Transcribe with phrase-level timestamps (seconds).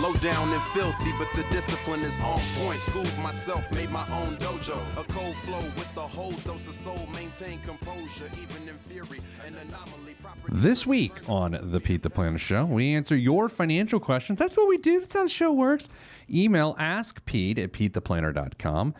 [0.00, 2.80] Low down and filthy, but the discipline is on point.
[2.80, 4.78] Schooled myself, made my own dojo.
[4.96, 7.06] A cold flow with the whole dose of soul.
[7.12, 9.20] Maintain composure, even in theory.
[9.46, 10.14] An anomaly.
[10.22, 14.38] Property This week on the Pete the Planner Show, we answer your financial questions.
[14.38, 15.00] That's what we do.
[15.00, 15.90] That's how the show works.
[16.32, 18.94] Email askpete at petetheplanner.com.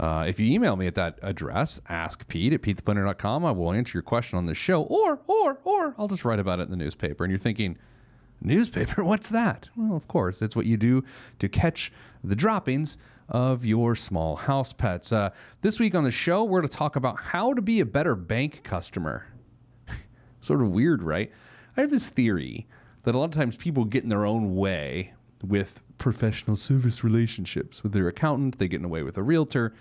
[0.00, 4.02] Uh, if you email me at that address, askpete at petetheplanner.com, I will answer your
[4.02, 7.22] question on the show, or, or, or I'll just write about it in the newspaper.
[7.22, 7.78] And you're thinking,
[8.40, 9.04] newspaper?
[9.04, 9.68] What's that?
[9.76, 11.04] Well, of course, it's what you do
[11.38, 12.98] to catch the droppings
[13.28, 15.12] of your small house pets.
[15.12, 15.30] Uh,
[15.62, 18.16] this week on the show, we're going to talk about how to be a better
[18.16, 19.26] bank customer
[20.40, 21.30] sort of weird, right?
[21.76, 22.66] I have this theory
[23.04, 27.82] that a lot of times people get in their own way with professional service relationships
[27.82, 29.72] with their accountant, they get in the way with a realtor,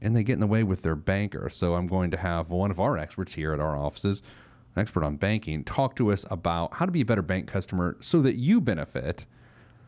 [0.00, 1.48] and they get in the way with their banker.
[1.50, 4.22] So I'm going to have one of our experts here at our offices,
[4.74, 7.96] an expert on banking, talk to us about how to be a better bank customer
[8.00, 9.26] so that you benefit.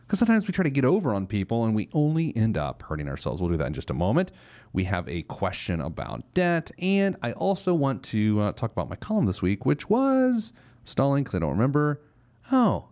[0.06, 3.08] Because sometimes we try to get over on people and we only end up hurting
[3.08, 3.40] ourselves.
[3.40, 4.32] We'll do that in just a moment.
[4.72, 6.72] We have a question about debt.
[6.78, 10.52] And I also want to uh, talk about my column this week, which was
[10.84, 12.00] stalling because I don't remember.
[12.50, 12.88] Oh,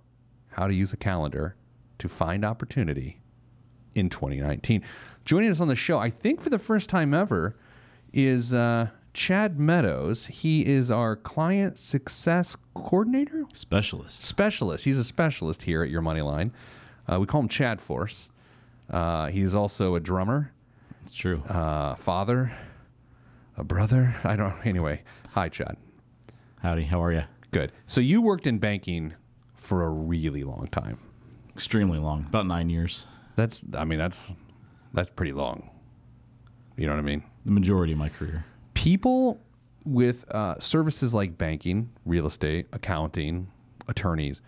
[0.50, 1.56] how to use a calendar
[1.98, 3.20] to find opportunity
[3.94, 4.84] in 2019.
[5.24, 7.56] Joining us on the show, I think for the first time ever,
[8.12, 10.26] is uh, Chad Meadows.
[10.26, 14.22] He is our client success coordinator Specialist.
[14.22, 14.84] specialist.
[14.84, 16.52] He's a specialist here at Your Money Line.
[17.12, 18.30] Uh, we call him Chad Force.
[18.88, 20.52] Uh, he's also a drummer,
[21.02, 21.42] It's true.
[21.48, 22.52] uh, father,
[23.56, 24.14] a brother.
[24.22, 24.54] I don't.
[24.64, 25.76] Anyway, hi, Chad.
[26.62, 26.84] Howdy.
[26.84, 27.24] How are you?
[27.50, 27.72] Good.
[27.88, 29.14] So you worked in banking
[29.56, 30.96] for a really long time.
[31.56, 32.24] Extremely long.
[32.28, 33.04] About nine years.
[33.34, 33.64] That's.
[33.76, 34.32] I mean, that's
[34.94, 35.70] that's pretty long.
[36.76, 37.24] You know what I mean?
[37.44, 38.44] The majority of my career.
[38.78, 39.40] People
[39.84, 43.48] with uh, services like banking, real estate, accounting,
[43.88, 44.40] attorneys,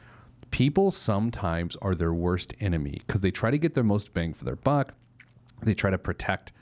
[0.52, 4.44] people sometimes are their worst enemy because they try to get their most bang for
[4.44, 4.94] their buck.
[5.62, 6.52] They try to protect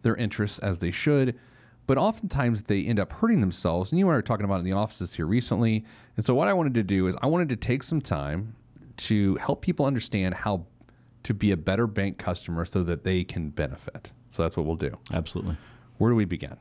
[0.00, 1.38] their interests as they should,
[1.86, 3.92] but oftentimes they end up hurting themselves.
[3.92, 5.84] And you and I were talking about it in the offices here recently.
[6.16, 8.56] And so, what I wanted to do is I wanted to take some time
[8.96, 10.64] to help people understand how
[11.24, 14.10] to be a better bank customer so that they can benefit.
[14.30, 14.96] So, that's what we'll do.
[15.12, 15.58] Absolutely.
[15.98, 16.56] Where do we begin?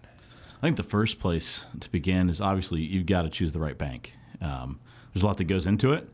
[0.60, 3.78] I think the first place to begin is obviously you've got to choose the right
[3.78, 4.14] bank.
[4.42, 4.80] Um,
[5.14, 6.10] there's a lot that goes into it,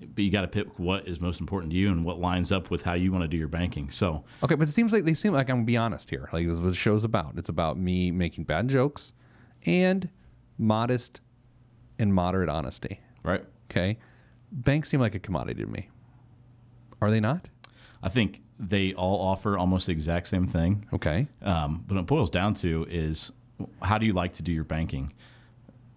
[0.00, 2.70] but you got to pick what is most important to you and what lines up
[2.70, 3.90] with how you want to do your banking.
[3.90, 6.28] So, Okay, but it seems like they seem like I'm gonna be honest here.
[6.32, 7.34] Like this is what the show's about.
[7.36, 9.12] It's about me making bad jokes
[9.66, 10.08] and
[10.58, 11.20] modest
[11.98, 13.00] and moderate honesty.
[13.22, 13.44] right.
[13.70, 13.98] Okay.
[14.50, 15.88] Banks seem like a commodity to me.
[17.00, 17.48] Are they not?
[18.02, 20.86] I think they all offer almost the exact same thing.
[20.92, 21.26] Okay.
[21.40, 23.32] Um, but it boils down to is
[23.82, 25.12] how do you like to do your banking?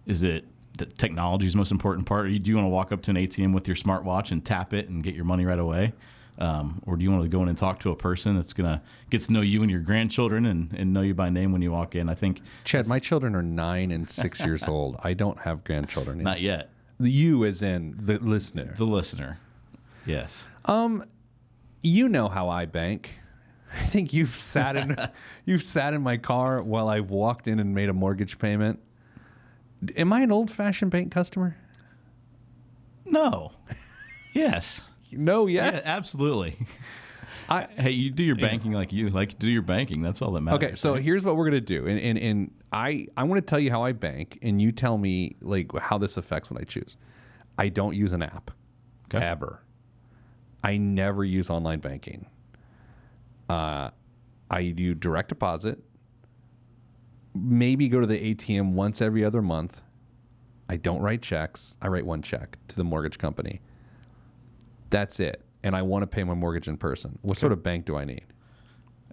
[0.06, 0.44] Is it
[0.78, 2.26] the technology's most important part?
[2.26, 4.74] Or do you want to walk up to an ATM with your smartwatch and tap
[4.74, 5.92] it and get your money right away?
[6.38, 8.68] Um, or do you want to go in and talk to a person that's going
[8.68, 11.62] to get to know you and your grandchildren and, and know you by name when
[11.62, 12.08] you walk in?
[12.10, 14.96] I think Chad, my children are nine and six years old.
[15.02, 16.18] I don't have grandchildren.
[16.18, 16.70] not yet.
[16.98, 18.74] You as in the listener.
[18.76, 19.38] The listener.
[20.04, 20.46] Yes.
[20.66, 21.04] Um,
[21.82, 23.18] you know how I bank.
[23.80, 24.96] I think you've sat in
[25.44, 28.80] you've sat in my car while I've walked in and made a mortgage payment.
[29.96, 31.56] Am I an old fashioned bank customer?
[33.04, 33.52] No.
[34.32, 34.82] yes.
[35.12, 35.84] No, yes.
[35.84, 36.56] Yeah, absolutely.
[37.48, 40.02] I, hey, you do your banking like you like do your banking.
[40.02, 40.64] That's all that matters.
[40.64, 41.02] okay, so right?
[41.02, 43.84] here's what we're gonna do, and and, and I I want to tell you how
[43.84, 46.96] I bank, and you tell me like how this affects what I choose.
[47.56, 48.50] I don't use an app
[49.14, 49.24] Okay.
[49.24, 49.62] ever.
[50.64, 52.26] I never use online banking.
[53.48, 53.90] Uh,
[54.50, 55.78] I do direct deposit.
[57.34, 59.82] Maybe go to the ATM once every other month.
[60.68, 61.76] I don't write checks.
[61.82, 63.60] I write one check to the mortgage company.
[64.90, 65.44] That's it.
[65.62, 67.18] And I want to pay my mortgage in person.
[67.22, 68.24] What sort of bank do I need?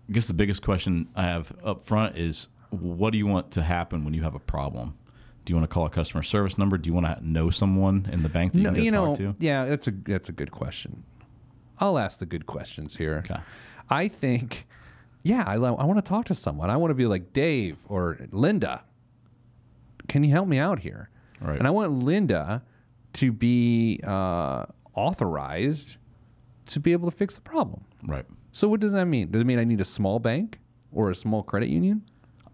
[0.10, 3.62] I guess the biggest question I have up front is what do you want to
[3.62, 4.98] happen when you have a problem?
[5.46, 6.78] Do you want to call a customer service number?
[6.78, 8.92] Do you want to know someone in the bank that you No, need to you
[8.92, 9.36] talk know, to?
[9.40, 11.04] yeah, that's a that's a good question.
[11.80, 13.24] I'll ask the good questions here.
[13.30, 13.42] Okay.
[13.90, 14.66] I think,
[15.24, 16.70] yeah, I, lo- I want to talk to someone.
[16.70, 18.84] I want to be like Dave or Linda.
[20.08, 21.10] Can you help me out here?
[21.42, 21.58] Right.
[21.58, 22.64] And I want Linda
[23.14, 24.66] to be uh,
[24.96, 25.98] authorized
[26.68, 27.84] to be able to fix the problem.
[28.06, 28.26] Right.
[28.52, 29.32] So what does that mean?
[29.32, 30.60] Does it mean I need a small bank
[30.92, 32.04] or a small credit union?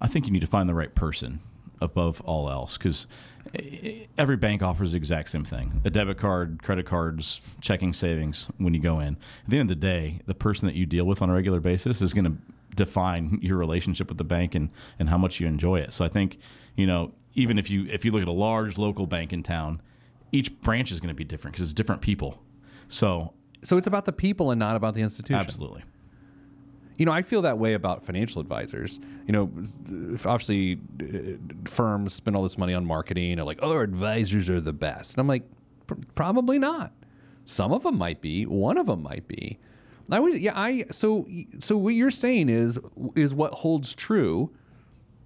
[0.01, 1.39] I think you need to find the right person.
[1.81, 3.07] Above all else because
[3.55, 8.47] eh, every bank offers the exact same thing a debit card, credit cards, checking savings
[8.57, 9.17] when you go in.
[9.45, 11.59] At the end of the day, the person that you deal with on a regular
[11.59, 12.37] basis is going to
[12.75, 15.91] define your relationship with the bank and, and how much you enjoy it.
[15.93, 16.37] So I think,
[16.75, 19.81] you know, even if you if you look at a large local bank in town,
[20.31, 22.41] each branch is going to be different because it's different people.
[22.87, 23.33] So
[23.63, 25.35] So it's about the people and not about the institution.
[25.35, 25.83] absolutely.
[26.99, 28.99] You know, I feel that way about financial advisors.
[29.25, 29.51] You know,
[30.25, 33.37] obviously, uh, firms spend all this money on marketing.
[33.37, 35.43] They're like, "Oh, our advisors are the best," and I'm like,
[36.13, 36.91] probably not.
[37.45, 38.45] Some of them might be.
[38.45, 39.57] One of them might be.
[40.11, 40.59] I would, yeah.
[40.59, 41.27] I so
[41.59, 42.79] so what you're saying is
[43.15, 44.51] is what holds true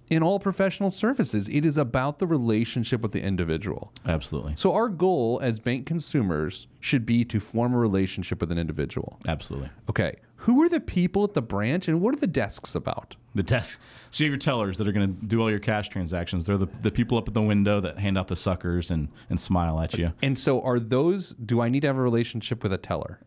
[0.08, 1.48] in all professional services.
[1.48, 3.92] It is about the relationship with the individual.
[4.06, 4.54] Absolutely.
[4.56, 9.18] So our goal as bank consumers should be to form a relationship with an individual.
[9.26, 9.70] Absolutely.
[9.88, 13.16] Okay, who are the people at the branch and what are the desks about?
[13.34, 13.80] The desk.
[14.10, 16.44] So you have your tellers that are going to do all your cash transactions.
[16.44, 19.40] They're the, the people up at the window that hand out the suckers and, and
[19.40, 20.12] smile at you.
[20.22, 23.20] And so are those do I need to have a relationship with a teller?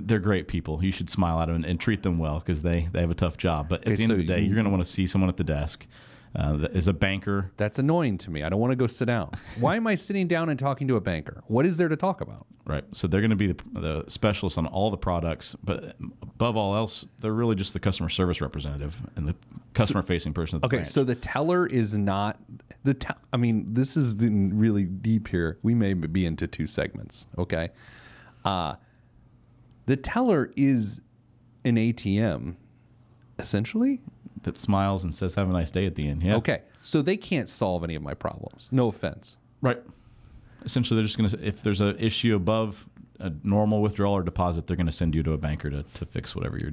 [0.00, 0.82] They're great people.
[0.84, 3.14] You should smile at them and, and treat them well because they, they have a
[3.14, 3.68] tough job.
[3.68, 5.06] But at Okay, the end of the day, you- you're going to want to see
[5.06, 5.86] someone at the desk
[6.34, 7.50] uh, that is a banker.
[7.56, 8.42] That's annoying to me.
[8.42, 9.30] I don't want to go sit down.
[9.58, 11.42] Why am I sitting down and talking to a banker?
[11.46, 12.46] What is there to talk about?
[12.66, 12.84] Right.
[12.92, 15.56] So they're going to be the, the specialists on all the products.
[15.64, 19.34] But above all else, they're really just the customer service representative and the
[19.72, 20.88] customer facing person at the Okay, branch.
[20.88, 22.38] so the teller is not
[22.84, 22.92] the.
[22.94, 25.58] Te- I mean, this is really deep here.
[25.62, 27.26] We may be into two segments.
[27.38, 27.70] Okay,
[28.44, 28.74] uh,
[29.86, 31.00] the teller is
[31.64, 32.56] an ATM,
[33.38, 34.00] essentially.
[34.42, 36.22] that smiles and says, have a nice day at the end.
[36.22, 36.36] Yeah.
[36.36, 38.68] Okay, so they can't solve any of my problems.
[38.70, 39.38] No offense.
[39.60, 39.82] Right.
[40.64, 42.88] Essentially, they're just going to, if there's an issue above
[43.18, 46.04] a normal withdrawal or deposit, they're going to send you to a banker to, to
[46.04, 46.72] fix whatever your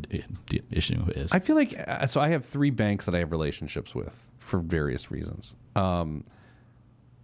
[0.72, 1.32] issue is.
[1.32, 2.20] I feel like uh, so.
[2.20, 5.56] I have three banks that I have relationships with for various reasons.
[5.76, 6.26] Um,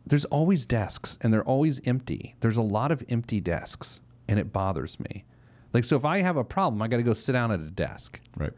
[0.05, 2.35] there's always desks, and they're always empty.
[2.39, 5.25] There's a lot of empty desks, and it bothers me.
[5.73, 7.69] Like, so if I have a problem, I got to go sit down at a
[7.69, 8.19] desk.
[8.37, 8.53] right.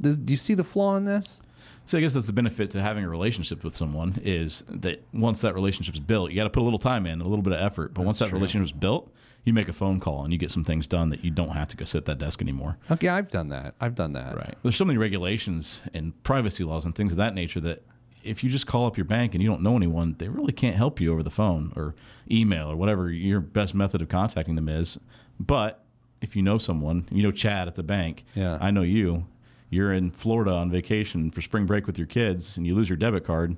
[0.00, 1.40] Does, do you see the flaw in this?
[1.86, 5.40] So I guess that's the benefit to having a relationship with someone is that once
[5.40, 7.60] that relationship's built, you got to put a little time in, a little bit of
[7.60, 7.94] effort.
[7.94, 9.10] But once that relationship's built,
[9.44, 11.68] you make a phone call and you get some things done that you don't have
[11.68, 12.76] to go sit at that desk anymore.
[12.90, 13.74] Okay, I've done that.
[13.80, 14.34] I've done that.
[14.36, 14.54] Right.
[14.64, 17.84] There's so many regulations and privacy laws and things of that nature that
[18.24, 20.74] if you just call up your bank and you don't know anyone, they really can't
[20.74, 21.94] help you over the phone or
[22.28, 24.98] email or whatever your best method of contacting them is.
[25.38, 25.84] But
[26.20, 28.58] if you know someone, you know Chad at the bank, Yeah.
[28.60, 29.26] I know you,
[29.70, 32.96] you're in Florida on vacation for spring break with your kids and you lose your
[32.96, 33.56] debit card,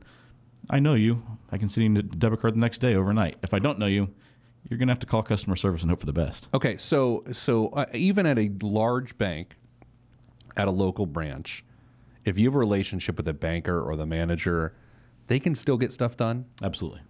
[0.71, 1.23] I know you.
[1.53, 3.37] I can send you a debit card the next day overnight.
[3.43, 4.09] If I don't know you,
[4.69, 6.49] you're going to have to call customer service and hope for the best.
[6.53, 9.55] Okay, so so uh, even at a large bank,
[10.57, 11.65] at a local branch,
[12.25, 14.75] if you have a relationship with a banker or the manager,
[15.29, 16.45] they can still get stuff done.
[16.63, 17.01] Absolutely.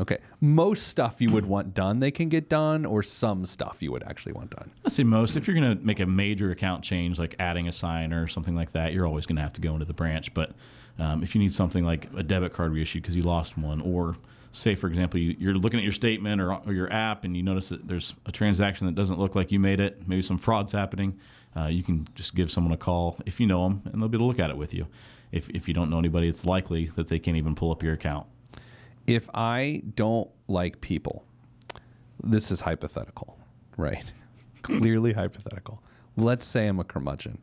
[0.00, 3.92] Okay, most stuff you would want done, they can get done, or some stuff you
[3.92, 4.70] would actually want done.
[4.84, 5.36] I say most.
[5.36, 8.56] If you're going to make a major account change, like adding a sign or something
[8.56, 10.34] like that, you're always going to have to go into the branch.
[10.34, 10.50] But
[10.98, 14.16] um, if you need something like a debit card reissued because you lost one, or
[14.50, 17.42] say, for example, you, you're looking at your statement or, or your app and you
[17.42, 20.72] notice that there's a transaction that doesn't look like you made it, maybe some fraud's
[20.72, 21.18] happening,
[21.56, 24.16] uh, you can just give someone a call if you know them, and they'll be
[24.16, 24.86] able to look at it with you.
[25.30, 27.94] If, if you don't know anybody, it's likely that they can't even pull up your
[27.94, 28.26] account.
[29.06, 31.24] If I don't like people,
[32.22, 33.38] this is hypothetical,
[33.76, 34.04] right?
[34.62, 35.82] Clearly hypothetical.
[36.16, 37.38] Let's say I'm a curmudgeon,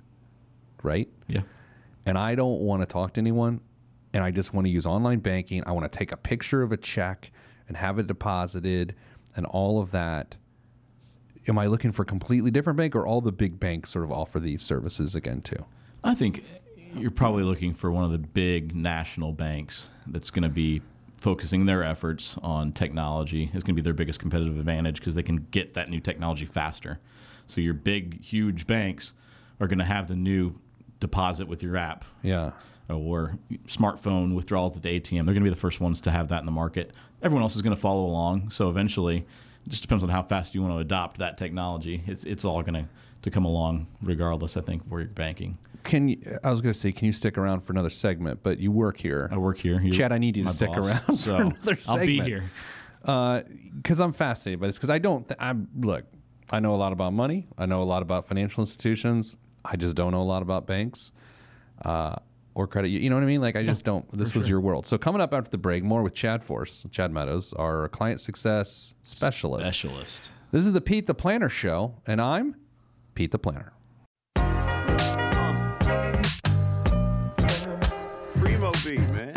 [0.82, 1.10] right?
[1.28, 1.42] Yeah.
[2.06, 3.62] and I don't want to talk to anyone
[4.14, 6.72] and I just want to use online banking, I want to take a picture of
[6.72, 7.32] a check
[7.68, 8.96] and have it deposited
[9.36, 10.36] and all of that.
[11.48, 14.12] Am I looking for a completely different bank or all the big banks sort of
[14.12, 15.66] offer these services again too?
[16.04, 16.44] I think
[16.94, 20.82] you're probably looking for one of the big national banks that's going to be
[21.22, 23.44] focusing their efforts on technology.
[23.54, 26.46] is going to be their biggest competitive advantage because they can get that new technology
[26.46, 27.00] faster.
[27.48, 29.14] So your big, huge banks
[29.60, 30.56] are going to have the new
[31.00, 32.52] deposit with your app Yeah.
[32.90, 33.38] or
[33.68, 35.26] smartphone withdrawals at the ATM.
[35.26, 36.92] They're going to be the first ones to have that in the market.
[37.22, 38.50] Everyone else is going to follow along.
[38.50, 42.04] So eventually, it just depends on how fast you want to adopt that technology.
[42.08, 42.90] It's it's all going to
[43.22, 44.58] to come along regardless.
[44.58, 45.58] I think where you're banking.
[45.84, 48.42] Can you, I was going to say, can you stick around for another segment?
[48.44, 49.30] But you work here.
[49.32, 49.82] I work here.
[49.82, 52.52] You're Chad, I need you to stick boss, around for so another I'll be here.
[53.02, 54.78] because I'm fascinated by this.
[54.78, 56.06] Because I don't, th- I'm look,
[56.52, 57.48] I know a lot about money.
[57.58, 59.38] I know a lot about financial institutions.
[59.64, 61.12] I just don't know a lot about banks
[61.86, 62.16] uh,
[62.54, 62.90] or credit.
[62.90, 63.42] You know what I mean?
[63.42, 64.06] Like I just don't.
[64.12, 64.86] This was your world.
[64.86, 68.96] So coming up after the break, more with Chad Force, Chad Meadows, our client success
[69.02, 69.66] specialist.
[69.66, 70.30] Specialist.
[70.52, 72.56] This is the Pete the Planner show, and I'm
[73.14, 73.74] Pete the Planner.
[78.40, 79.34] Primo beat, man.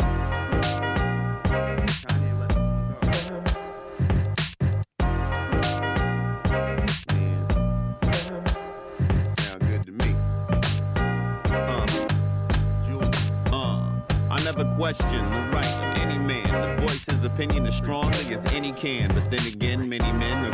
[13.51, 13.87] Uh,
[14.31, 16.43] uh, never question the right of any man.
[16.45, 19.09] The voice, his opinion, as strong as any can.
[19.09, 20.51] But then again, many men are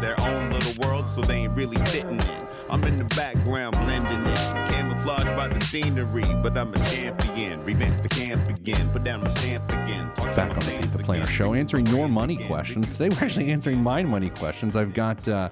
[0.00, 2.48] their own little world, so they ain't really fitting in.
[2.70, 7.64] I'm in the background blending in, camouflaged by the scenery, but I'm a champion.
[7.64, 10.12] Revamp the camp again, put down the stamp again.
[10.14, 11.34] Talk Back my on the Pete the Planner again.
[11.34, 12.90] show, answering your money again, questions.
[12.92, 14.76] Today we're actually answering my money questions.
[14.76, 15.48] I've got uh,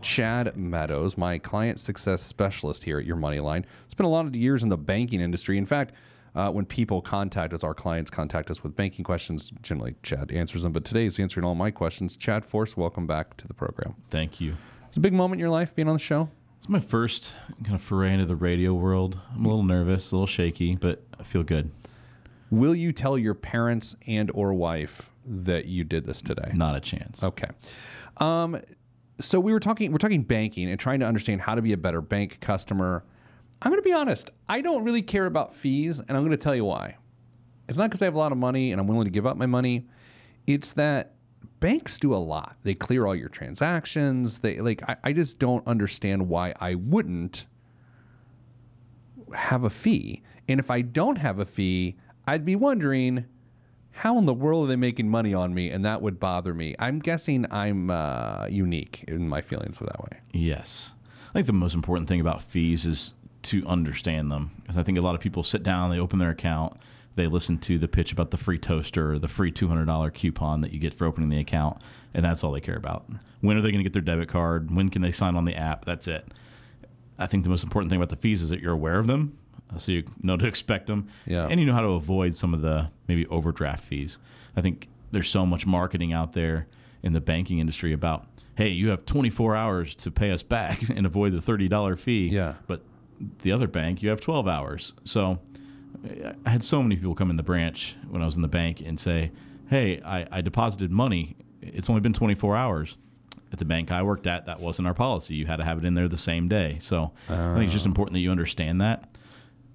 [0.00, 3.66] Chad Meadows, my client success specialist here at Your Money Line.
[3.88, 5.58] Spent a lot of years in the banking industry.
[5.58, 5.92] In fact,
[6.34, 9.52] uh, when people contact us, our clients contact us with banking questions.
[9.62, 12.16] Generally, Chad answers them, but today he's answering all my questions.
[12.16, 13.94] Chad Force, welcome back to the program.
[14.10, 14.56] Thank you.
[14.86, 16.28] It's a big moment in your life being on the show.
[16.58, 17.34] It's my first
[17.64, 19.18] kind of foray into the radio world.
[19.34, 21.70] I'm a little nervous, a little shaky, but I feel good.
[22.50, 26.50] Will you tell your parents and or wife that you did this today?
[26.52, 27.22] Not a chance.
[27.22, 27.48] Okay.
[28.18, 28.60] Um,
[29.20, 31.76] so we were talking we're talking banking and trying to understand how to be a
[31.76, 33.04] better bank customer.
[33.62, 34.30] I'm going to be honest.
[34.48, 36.96] I don't really care about fees, and I'm going to tell you why.
[37.68, 39.36] It's not because I have a lot of money and I'm willing to give up
[39.36, 39.86] my money.
[40.46, 41.14] It's that
[41.60, 42.56] banks do a lot.
[42.64, 44.40] They clear all your transactions.
[44.40, 47.46] They like I, I just don't understand why I wouldn't
[49.32, 50.22] have a fee.
[50.48, 53.26] And if I don't have a fee, I'd be wondering
[53.92, 55.70] how in the world are they making money on me?
[55.70, 56.74] And that would bother me.
[56.78, 60.18] I'm guessing I'm uh, unique in my feelings of that way.
[60.32, 60.94] Yes.
[61.30, 64.50] I think the most important thing about fees is to understand them.
[64.62, 66.76] Because I think a lot of people sit down, they open their account,
[67.16, 70.72] they listen to the pitch about the free toaster or the free $200 coupon that
[70.72, 71.78] you get for opening the account,
[72.14, 73.06] and that's all they care about.
[73.40, 74.70] When are they going to get their debit card?
[74.74, 75.84] When can they sign on the app?
[75.84, 76.28] That's it.
[77.18, 79.36] I think the most important thing about the fees is that you're aware of them,
[79.74, 81.46] uh, so you know to expect them, Yeah.
[81.48, 84.18] and you know how to avoid some of the maybe overdraft fees.
[84.56, 86.66] I think there's so much marketing out there
[87.02, 91.06] in the banking industry about, hey, you have 24 hours to pay us back and
[91.06, 92.28] avoid the $30 fee.
[92.28, 92.54] Yeah.
[92.66, 92.82] But
[93.42, 94.92] the other bank, you have 12 hours.
[95.04, 95.38] So
[96.44, 98.80] I had so many people come in the branch when I was in the bank
[98.80, 99.30] and say,
[99.68, 101.36] hey, I, I deposited money.
[101.60, 102.96] It's only been 24 hours.
[103.52, 105.34] At the bank I worked at, that wasn't our policy.
[105.34, 106.78] You had to have it in there the same day.
[106.80, 109.10] So I think it's just important that you understand that.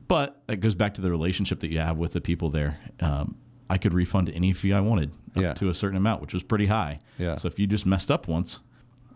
[0.07, 2.79] But it goes back to the relationship that you have with the people there.
[2.99, 3.35] Um,
[3.69, 5.53] I could refund any fee I wanted up Yeah.
[5.55, 6.99] to a certain amount, which was pretty high.
[7.17, 7.35] Yeah.
[7.35, 8.59] So if you just messed up once,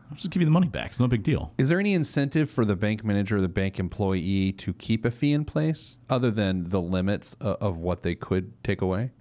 [0.09, 0.91] I'll just give you the money back.
[0.91, 1.53] It's no big deal.
[1.57, 5.11] Is there any incentive for the bank manager or the bank employee to keep a
[5.11, 9.11] fee in place other than the limits of, of what they could take away?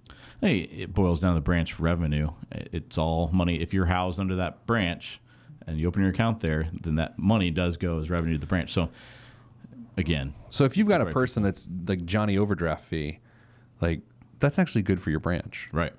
[0.41, 2.31] Hey, it boils down to the branch revenue.
[2.51, 3.61] It's all money.
[3.61, 5.19] If you're housed under that branch
[5.67, 8.45] and you open your account there, then that money does go as revenue to the
[8.47, 8.73] branch.
[8.73, 8.89] So,
[9.97, 13.19] again, So if you've got a person that's like Johnny overdraft fee,
[13.81, 14.01] like
[14.39, 15.67] that's actually good for your branch.
[15.71, 15.93] right.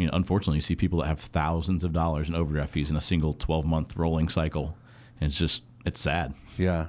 [0.00, 2.96] I mean, unfortunately, you see people that have thousands of dollars in overdraft fees in
[2.96, 4.74] a single 12 month rolling cycle.
[5.20, 6.32] And it's just, it's sad.
[6.56, 6.86] Yeah.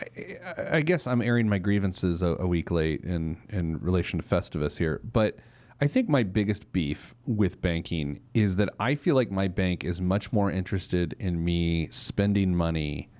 [0.00, 4.26] I, I- guess I'm airing my grievances a, a week late in, in relation to
[4.26, 5.36] Festivus here, but
[5.82, 10.00] I think my biggest beef with banking is that I feel like my bank is
[10.00, 13.10] much more interested in me spending money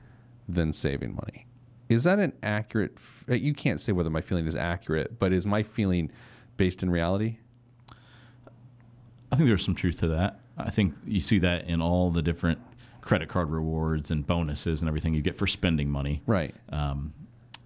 [0.48, 1.46] than saving money.
[1.90, 2.96] Is that an accurate?
[3.28, 6.10] You can't say whether my feeling is accurate, but is my feeling
[6.56, 7.36] based in reality?
[9.32, 10.40] I think there's some truth to that.
[10.58, 12.58] I think you see that in all the different
[13.00, 16.22] credit card rewards and bonuses and everything you get for spending money.
[16.26, 16.54] Right.
[16.70, 17.14] Um,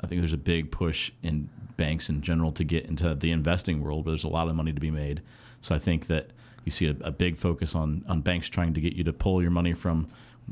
[0.00, 3.82] I think there's a big push in banks in general to get into the investing
[3.82, 5.22] world, where there's a lot of money to be made.
[5.60, 6.30] So I think that
[6.64, 9.42] you see a, a big focus on on banks trying to get you to pull
[9.42, 10.08] your money from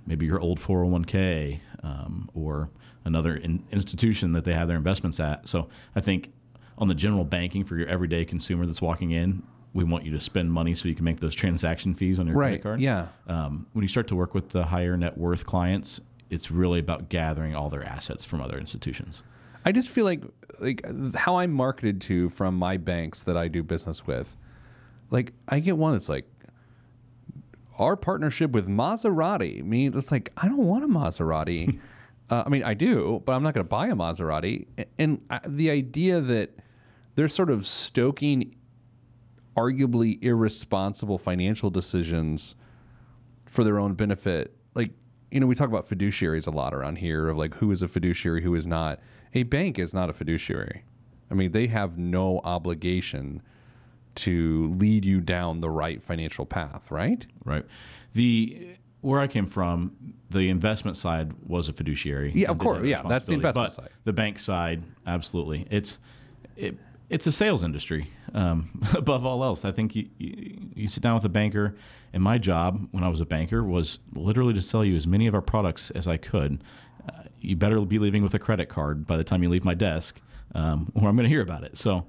[0.06, 2.70] maybe your old 401k um, or
[3.04, 5.48] another in, institution that they have their investments at.
[5.48, 6.32] So I think
[6.78, 9.42] on the general banking for your everyday consumer that's walking in,
[9.74, 12.36] we want you to spend money so you can make those transaction fees on your
[12.36, 12.48] Right.
[12.60, 12.80] credit card.
[12.80, 13.06] Yeah.
[13.26, 17.08] Um, when you start to work with the higher net worth clients, it's really about
[17.08, 19.22] gathering all their assets from other institutions.
[19.64, 20.22] I just feel like
[20.60, 20.82] like
[21.14, 24.36] how I'm marketed to from my banks that I do business with.
[25.10, 26.26] Like I get one that's like
[27.78, 29.60] our partnership with Maserati.
[29.60, 31.78] I mean, it's like I don't want a Maserati.
[32.30, 34.66] uh, I mean, I do, but I'm not going to buy a Maserati.
[34.98, 36.50] And I, the idea that
[37.14, 38.54] they're sort of stoking
[39.56, 42.56] arguably irresponsible financial decisions
[43.46, 44.56] for their own benefit.
[44.74, 44.92] Like,
[45.30, 47.88] you know, we talk about fiduciaries a lot around here of like who is a
[47.88, 49.00] fiduciary, who is not.
[49.34, 50.84] A bank is not a fiduciary.
[51.30, 53.42] I mean, they have no obligation
[54.14, 57.24] to lead you down the right financial path, right?
[57.44, 57.64] Right.
[58.12, 62.32] The where I came from, the investment side was a fiduciary.
[62.34, 62.86] Yeah, of course.
[62.86, 63.88] Yeah, that's the investment side.
[64.04, 65.66] The bank side, absolutely.
[65.70, 65.98] It's
[66.56, 66.76] it,
[67.08, 69.64] it's a sales industry um, above all else.
[69.64, 71.76] I think you, you you sit down with a banker,
[72.12, 75.26] and my job when I was a banker was literally to sell you as many
[75.26, 76.62] of our products as I could.
[77.08, 79.74] Uh, you better be leaving with a credit card by the time you leave my
[79.74, 80.20] desk,
[80.54, 81.76] um, or I'm going to hear about it.
[81.76, 82.06] So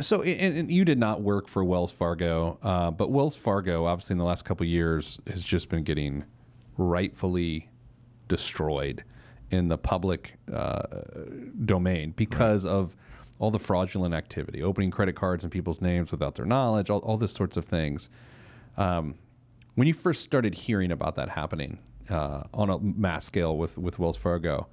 [0.00, 4.14] So, and, and you did not work for Wells Fargo, uh, but Wells Fargo, obviously,
[4.14, 6.24] in the last couple of years, has just been getting
[6.76, 7.70] rightfully
[8.28, 9.04] destroyed
[9.50, 10.82] in the public uh,
[11.64, 12.94] domain because of
[13.38, 17.16] all the fraudulent activity, opening credit cards in people's names without their knowledge, all, all
[17.16, 18.08] this sorts of things.
[18.76, 19.14] Um,
[19.74, 21.78] when you first started hearing about that happening
[22.10, 24.66] uh, on a mass scale with, with Wells Fargo,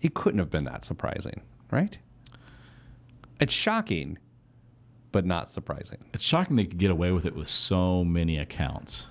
[0.00, 1.98] it couldn't have been that surprising, right?
[3.38, 4.18] It's shocking,
[5.12, 5.98] but not surprising.
[6.12, 9.06] it's shocking they could get away with it with so many accounts.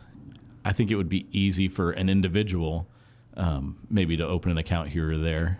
[0.65, 2.87] I think it would be easy for an individual
[3.37, 5.59] um, maybe to open an account here or there,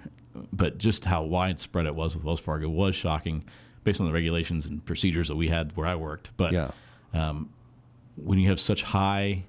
[0.54, 3.44] but just how widespread it was with Wells Fargo was shocking
[3.84, 6.32] based on the regulations and procedures that we had where I worked.
[6.38, 6.72] But Yeah.
[8.16, 9.46] when you have such high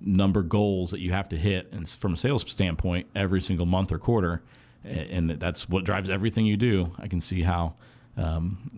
[0.00, 3.90] number goals that you have to hit, and from a sales standpoint, every single month
[3.92, 4.42] or quarter,
[4.84, 6.92] and that's what drives everything you do.
[6.98, 7.74] I can see how,
[8.16, 8.70] um,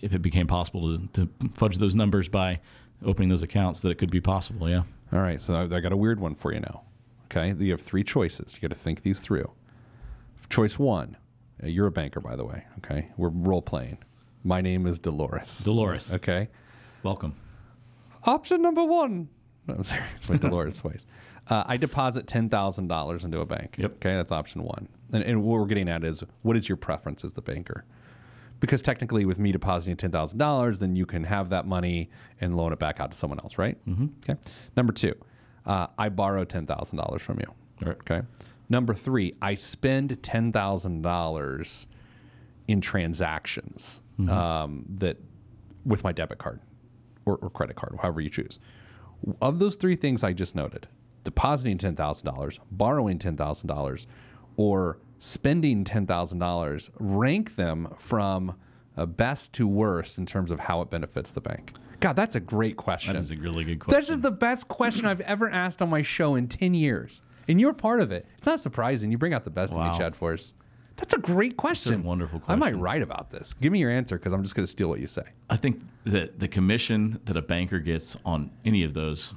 [0.00, 2.60] if it became possible to, to fudge those numbers by
[3.04, 4.68] opening those accounts, that it could be possible.
[4.68, 4.82] Yeah.
[5.12, 6.82] All right, so I I got a weird one for you now.
[7.26, 8.54] Okay, you have three choices.
[8.54, 9.50] You got to think these through.
[10.50, 11.16] Choice one,
[11.62, 12.64] uh, you're a banker, by the way.
[12.78, 13.98] Okay, we're role playing.
[14.44, 15.58] My name is Dolores.
[15.58, 16.12] Dolores.
[16.12, 16.48] Okay.
[17.02, 17.34] Welcome.
[18.24, 19.28] Option number one.
[19.66, 21.06] No, I'm sorry, it's my Dolores voice.
[21.48, 23.76] Uh, I deposit ten thousand dollars into a bank.
[23.78, 23.96] Yep.
[23.96, 24.88] Okay, that's option one.
[25.12, 27.84] And, and what we're getting at is, what is your preference as the banker?
[28.60, 32.56] Because technically, with me depositing ten thousand dollars, then you can have that money and
[32.56, 33.78] loan it back out to someone else, right?
[33.86, 34.06] Mm-hmm.
[34.28, 34.40] Okay.
[34.76, 35.14] Number two,
[35.66, 37.46] uh, I borrow ten thousand dollars from you.
[37.82, 37.98] All right.
[38.10, 38.22] Okay.
[38.68, 41.86] Number three, I spend ten thousand dollars
[42.66, 45.16] in transactions um, that
[45.86, 46.60] with my debit card
[47.24, 48.58] or, or credit card, however you choose.
[49.40, 50.86] Of those three things I just noted,
[51.24, 54.06] depositing ten thousand dollars, borrowing ten thousand dollars,
[54.56, 58.54] or spending ten thousand dollars, rank them from
[58.96, 61.72] uh, best to worst in terms of how it benefits the bank.
[62.00, 63.14] God, that's a great question.
[63.14, 64.00] That is a really good question.
[64.00, 67.22] This is the best question I've ever asked on my show in 10 years.
[67.48, 68.26] And you're part of it.
[68.36, 69.10] It's not surprising.
[69.10, 69.86] You bring out the best Wow.
[69.86, 70.54] of me, Chad Force.
[70.96, 72.02] That's a great question.
[72.02, 73.54] wonderful I might write about this.
[73.54, 75.22] Give me your answer because I'm just going to steal what you say.
[75.48, 79.32] I think that the commission that a banker gets on any of those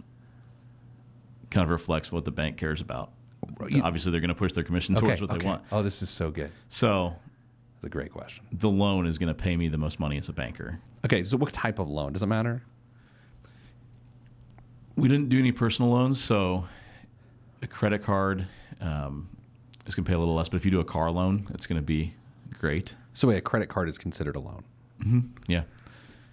[1.52, 3.12] kind of reflects what the bank cares about.
[3.84, 5.64] Obviously, they're going to push their commission towards what they want.
[5.72, 6.52] Oh, this is so good.
[6.68, 7.16] So
[7.76, 8.44] That's a great question.
[8.52, 10.80] the loan is going to pay me the most money as a banker.
[11.06, 12.14] Okay, so what type of loan?
[12.14, 12.64] Does it matter?
[14.96, 16.66] We didn't do any personal loans, so
[17.62, 18.48] a credit card
[18.80, 19.30] um,
[19.86, 20.50] is going to pay a little less.
[20.50, 22.14] But if you do a car loan, it's going to be
[22.60, 22.96] great.
[23.14, 24.64] So wait, a credit card is considered a loan.
[25.48, 25.64] Yeah.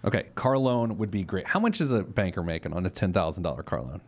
[0.04, 1.48] Okay, car loan would be great.
[1.48, 4.00] How much is a banker making on a $10,000 car loan?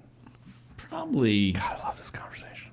[0.77, 2.71] Probably, God, I love this conversation.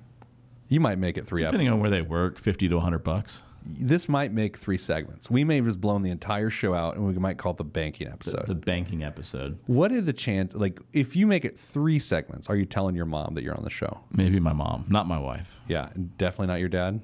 [0.68, 1.74] You might make it three depending episodes.
[1.74, 3.40] on where they work, 50 to 100 bucks.
[3.64, 5.30] This might make three segments.
[5.30, 7.64] We may have just blown the entire show out, and we might call it the
[7.64, 8.46] banking episode.
[8.46, 9.58] The banking episode.
[9.66, 10.54] what are the chance?
[10.54, 13.64] Like, if you make it three segments, are you telling your mom that you're on
[13.64, 14.00] the show?
[14.10, 15.58] Maybe my mom, not my wife.
[15.68, 17.00] Yeah, definitely not your dad.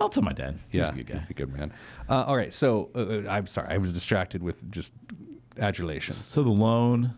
[0.00, 0.58] I'll tell my dad.
[0.68, 1.14] He's yeah, a good guy.
[1.14, 1.72] he's a good man.
[2.08, 4.92] Uh, all right, so uh, uh, I'm sorry, I was distracted with just
[5.58, 6.14] adulation.
[6.14, 7.14] So the loan,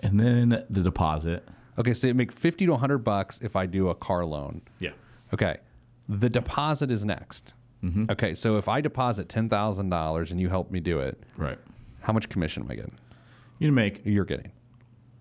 [0.00, 1.46] and then the deposit.
[1.78, 4.62] Okay, so you make fifty to hundred bucks if I do a car loan.
[4.80, 4.90] Yeah.
[5.32, 5.58] Okay,
[6.08, 7.52] the deposit is next.
[7.84, 8.06] Mm-hmm.
[8.10, 11.58] Okay, so if I deposit ten thousand dollars and you help me do it, Right.
[12.00, 12.98] how much commission am I getting?
[13.58, 14.50] You make You're getting.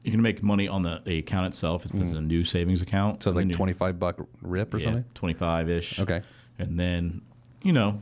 [0.03, 3.19] you can make money on the, the account itself if it's a new savings account.
[3.19, 3.23] Mm.
[3.23, 5.05] So it's like twenty five buck rip or yeah, something.
[5.13, 5.99] twenty five ish.
[5.99, 6.21] Okay.
[6.57, 7.21] And then
[7.61, 8.01] you know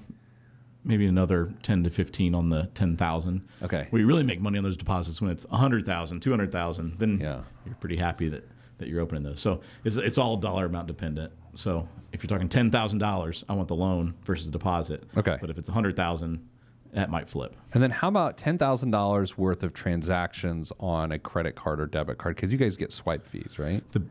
[0.86, 3.48] maybe another ten to fifteen on the ten thousand.
[3.64, 3.88] Okay.
[3.92, 7.00] We really make money on those deposits when it's a hundred thousand, two hundred thousand.
[7.00, 7.42] Then Yeah.
[7.66, 9.40] you're pretty happy that that you're opening those.
[9.40, 11.32] So it's it's all dollar amount dependent.
[11.56, 15.04] So if you're talking ten thousand dollars, I want the loan versus the deposit.
[15.18, 15.38] Okay.
[15.40, 16.46] But if it's a hundred thousand,
[16.94, 17.56] that might flip.
[17.74, 21.86] And then how about ten thousand dollars worth of transactions on a credit card or
[21.88, 22.36] debit card?
[22.36, 23.82] Because you guys get swipe fees, right?
[23.92, 24.02] The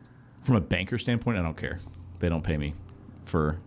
[0.41, 1.79] from a banker standpoint, I don't care.
[2.19, 2.73] They don't pay me
[3.25, 3.59] for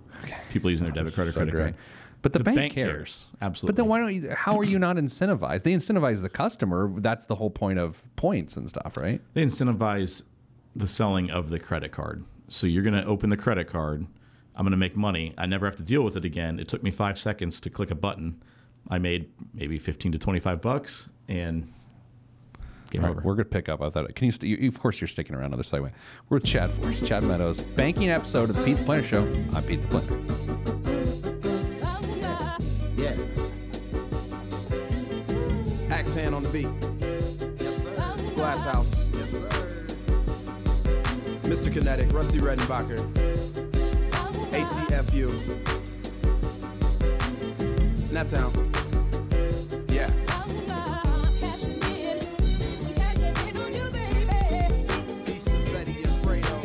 [0.50, 1.62] people using their debit card or So credit great.
[1.62, 1.74] card.
[2.22, 2.88] But the, The bank, bank cares.
[2.90, 3.28] cares.
[3.40, 3.72] Absolutely.
[3.74, 4.30] But then why don't you?
[4.36, 5.62] How are you not incentivized?
[5.62, 6.90] They incentivize the customer.
[6.96, 9.20] That's the whole point of points and stuff, right?
[9.34, 10.24] They incentivize
[10.78, 12.24] the selling of the credit card.
[12.48, 14.06] So you're going to open the credit card.
[14.54, 15.34] I'm going to make money.
[15.36, 16.58] I never have to deal with it again.
[16.58, 18.42] It took me five seconds to click a button.
[18.88, 21.72] I made maybe 15 to 25 bucks and
[22.90, 23.20] game All over.
[23.20, 23.82] we're gonna pick up.
[23.82, 24.14] I thought.
[24.14, 24.68] Can you, st- you?
[24.68, 25.52] Of course, you're sticking around.
[25.52, 25.92] Other segue.
[26.30, 29.22] We're with Chad Force, Chad Meadows, banking episode of the Pete the Planner Show.
[29.54, 30.16] I'm Pete the Planner.
[32.96, 33.14] Yeah.
[35.94, 36.68] Axe hand on the beat.
[37.60, 37.94] Yes, sir.
[38.34, 39.07] Glass house.
[41.48, 41.72] Mr.
[41.72, 42.98] Kinetic, Rusty Redenbacher.
[44.52, 45.28] ATFU,
[48.12, 48.52] Naptown.
[49.90, 50.08] Yeah.
[55.24, 56.58] Peace to Fetty and Fredo.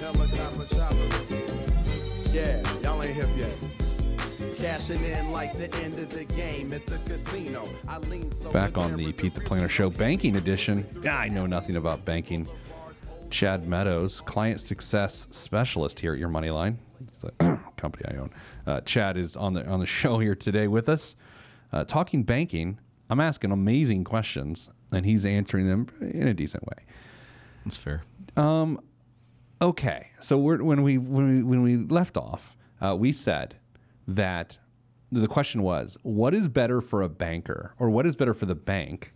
[0.00, 2.34] Helicopter choppers.
[2.34, 3.56] Yeah, y'all ain't hip yet.
[4.58, 7.66] Cashing in like the end of the game at the casino.
[7.88, 10.86] I lean so Back on the Pete the Planner Show banking edition.
[11.10, 12.46] I know nothing about banking.
[13.30, 16.78] Chad Meadows, client success specialist here at Your Money Line.
[17.08, 18.30] It's a company I own.
[18.66, 21.16] Uh, Chad is on the on the show here today with us,
[21.72, 22.78] uh, talking banking.
[23.10, 26.84] I'm asking amazing questions, and he's answering them in a decent way.
[27.64, 28.02] That's fair.
[28.36, 28.80] Um,
[29.60, 33.56] Okay, so we're, when we when we when we left off, uh, we said
[34.06, 34.56] that
[35.10, 38.54] the question was, what is better for a banker, or what is better for the
[38.54, 39.12] bank,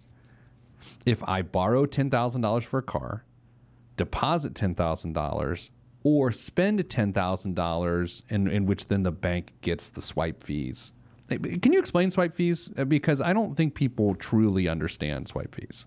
[1.07, 3.25] if I borrow ten thousand dollars for a car,
[3.97, 5.71] deposit ten thousand dollars,
[6.05, 10.93] or spend ten thousand dollars, in in which then the bank gets the swipe fees.
[11.29, 12.71] Can you explain swipe fees?
[12.77, 15.87] Uh, Because I don't think people truly understand swipe fees.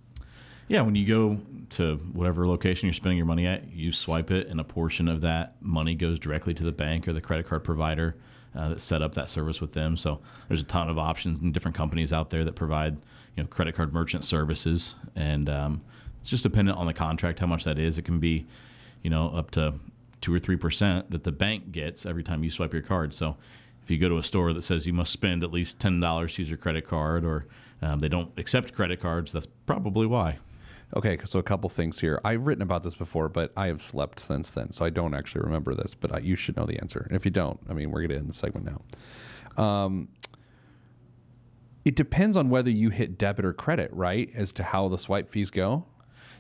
[0.68, 1.38] Yeah, when you go
[1.72, 5.22] to whatever location you're spending your money at, you swipe it, and a portion of
[5.22, 8.16] that money goes directly to the bank or the credit card provider
[8.56, 9.96] uh, that set up that service with them.
[9.96, 12.98] So there's a ton of options and different companies out there that provide
[13.36, 15.82] you know credit card merchant services, and um,
[16.26, 18.00] it's just dependent on the contract how much that is.
[18.00, 18.48] It can be
[19.04, 19.76] you know up to
[20.22, 23.14] two or three percent that the bank gets every time you swipe your card.
[23.14, 23.38] So
[23.84, 26.34] if you go to a store that says you must spend at least ten dollars
[26.34, 27.46] to use your credit card, or
[27.84, 30.40] um, they don't accept credit cards, that's probably why.
[30.98, 32.20] Okay, so a couple things here.
[32.26, 35.42] I've written about this before, but I have slept since then, so I don't actually
[35.42, 35.94] remember this.
[35.94, 37.06] But I, you should know the answer.
[37.08, 39.64] And if you don't, I mean, we're going to end the segment now.
[39.64, 40.08] Um,
[41.84, 44.32] it depends on whether you hit debit or credit, right?
[44.34, 45.86] As to how the swipe fees go.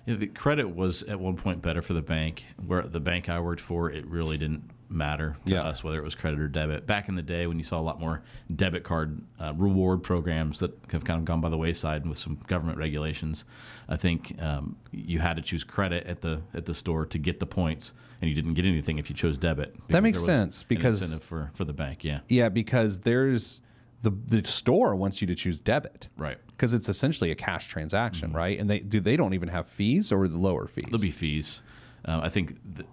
[0.05, 2.45] Yeah, the credit was at one point better for the bank.
[2.65, 5.63] Where the bank I worked for, it really didn't matter to Yeah.
[5.63, 6.85] us whether it was credit or debit.
[6.85, 8.21] Back in the day, when you saw a lot more
[8.55, 12.37] debit card uh, reward programs that have kind of gone by the wayside with some
[12.47, 13.45] government regulations,
[13.89, 17.39] I think um, you had to choose credit at the at the store to get
[17.39, 19.75] the points, and you didn't get anything if you chose debit.
[19.87, 23.61] That makes sense, because- incentive for for the bank, yeah, Yeah, because there's
[24.03, 26.37] the the store wants you to choose debit, right.
[26.55, 28.57] Because it's essentially a cash transaction, right?
[28.59, 30.85] And they do they don't even have fees or the lower fees.
[30.87, 31.61] There'll be fees.
[32.05, 32.87] Um, I think th-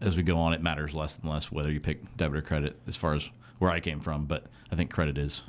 [0.00, 2.78] as we go on, it matters less and less whether you pick debit or credit
[2.88, 4.26] as far as where I came from.
[4.26, 5.42] But I think credit is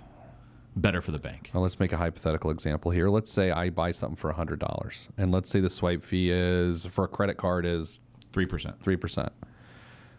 [0.75, 1.49] better for the bank.
[1.53, 3.09] Now let's make a hypothetical example here.
[3.09, 6.85] Let's say I buy something for hundred dollars, and let's say the swipe fee is
[6.85, 7.99] for a credit card is
[8.33, 8.79] 3%.
[8.81, 9.31] three percent.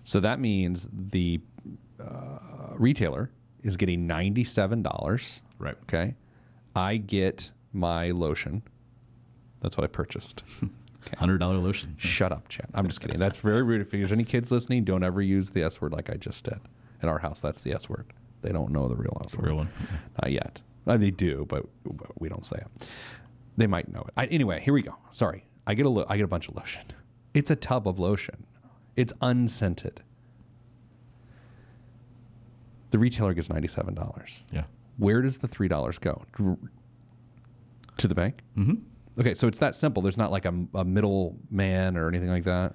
[0.04, 1.40] So that means the
[2.00, 3.30] uh, retailer
[3.62, 5.42] is getting ninety-seven dollars.
[5.58, 5.76] Right.
[5.82, 6.14] Okay,
[6.76, 8.62] I get my lotion.
[9.60, 10.42] That's what I purchased.
[11.16, 11.94] $100 lotion.
[11.98, 12.66] Shut up, Chad.
[12.74, 13.18] I'm just kidding.
[13.18, 13.80] That's very rude.
[13.80, 16.58] If there's any kids listening, don't ever use the S word like I just did.
[17.02, 18.06] In our house, that's the S word.
[18.42, 19.46] They don't know the real S The word.
[19.46, 19.68] real one.
[20.22, 20.60] Not yet.
[20.86, 22.88] Uh, they do, but, but we don't say it.
[23.56, 24.12] They might know it.
[24.16, 24.94] I, anyway, here we go.
[25.10, 26.84] Sorry, I get a lo- I get a bunch of lotion.
[27.34, 28.44] It's a tub of lotion.
[28.96, 30.02] It's unscented.
[32.90, 34.42] The retailer gets ninety seven dollars.
[34.52, 34.64] Yeah.
[34.98, 36.24] Where does the three dollars go?
[37.98, 38.42] To the bank.
[38.56, 38.74] Mm-hmm.
[39.18, 40.02] Okay, so it's that simple.
[40.02, 42.74] There's not like a, a middle man or anything like that.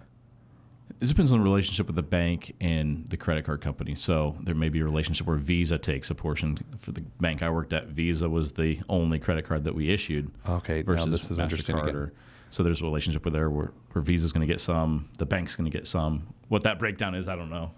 [0.99, 3.95] It depends on the relationship with the bank and the credit card company.
[3.95, 6.57] So there may be a relationship where Visa takes a portion.
[6.79, 10.31] For the bank I worked at, Visa was the only credit card that we issued.
[10.47, 11.75] Okay, now versus this is interesting.
[11.75, 12.11] Or,
[12.49, 15.55] so there's a relationship with there where, where Visa's going to get some, the bank's
[15.55, 16.27] going to get some.
[16.49, 17.71] What that breakdown is, I don't know.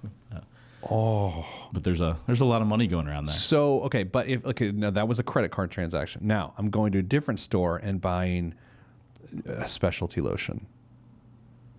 [0.90, 3.36] Oh, but there's a there's a lot of money going around there.
[3.36, 6.22] So okay, but if okay, now that was a credit card transaction.
[6.26, 8.54] Now I'm going to a different store and buying
[9.46, 10.66] a specialty lotion.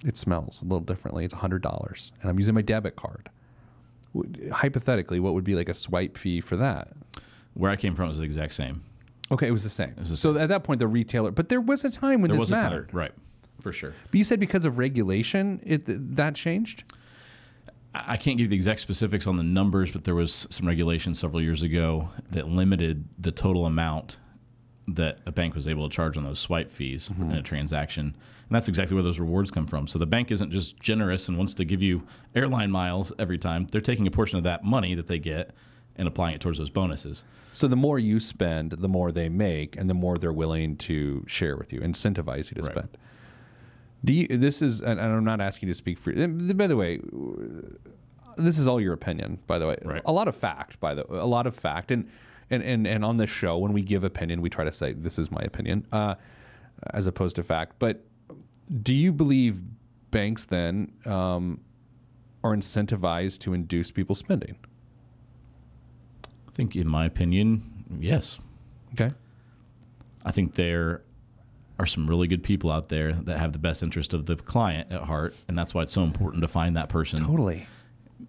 [0.05, 1.25] It smells a little differently.
[1.25, 3.31] It's hundred dollars, and I'm using my debit card.
[4.53, 6.89] Hypothetically, what would be like a swipe fee for that?
[7.55, 8.83] Where I came from was the exact same.
[9.33, 9.95] Okay, it was the same.
[9.97, 11.31] the so at that point, the retailer.
[11.31, 12.95] But there was a time when There this was a time, mattered.
[12.95, 13.13] right?
[13.61, 13.95] For sure.
[14.11, 15.85] But you said because of regulation, it
[16.17, 16.85] that changed.
[17.95, 21.15] I can't give you the exact specifics on the numbers, but there was some regulation
[21.15, 24.17] several years ago that limited the total amount
[24.89, 27.43] that a bank was able to charge on those swipe fees in a mm-hmm.
[27.43, 28.07] transaction.
[28.07, 29.87] And that's exactly where those rewards come from.
[29.87, 32.03] So the bank isn't just generous and wants to give you
[32.35, 33.67] airline miles every time.
[33.71, 35.53] They're taking a portion of that money that they get
[35.97, 37.25] and applying it towards those bonuses.
[37.53, 41.25] So the more you spend, the more they make, and the more they're willing to
[41.27, 42.73] share with you, incentivize you to Right.
[42.73, 42.99] spend.
[44.05, 44.27] Do you?
[44.29, 46.13] This is, and I'm not asking you to speak for.
[46.13, 47.01] By the way,
[48.37, 49.39] this is all your opinion.
[49.47, 50.03] By the way, Right.
[50.05, 50.79] a lot of fact.
[50.81, 52.09] By the a lot of fact, and
[52.51, 55.19] and and and on this show, when we give opinion, we try to say this
[55.19, 56.17] is my opinion, uh,
[56.93, 57.77] as opposed to fact.
[57.79, 58.05] But
[58.83, 59.61] do you believe
[60.11, 60.93] banks then?
[61.07, 61.61] Um,
[62.43, 64.57] are incentivized to induce people spending.
[66.47, 68.39] I think, in my opinion, yes.
[68.93, 69.15] Okay.
[70.27, 71.04] I think there
[71.79, 74.93] are some really good people out there that have the best interest of the client
[74.93, 77.19] at heart, and that's why it's so important to find that person.
[77.19, 77.67] Totally.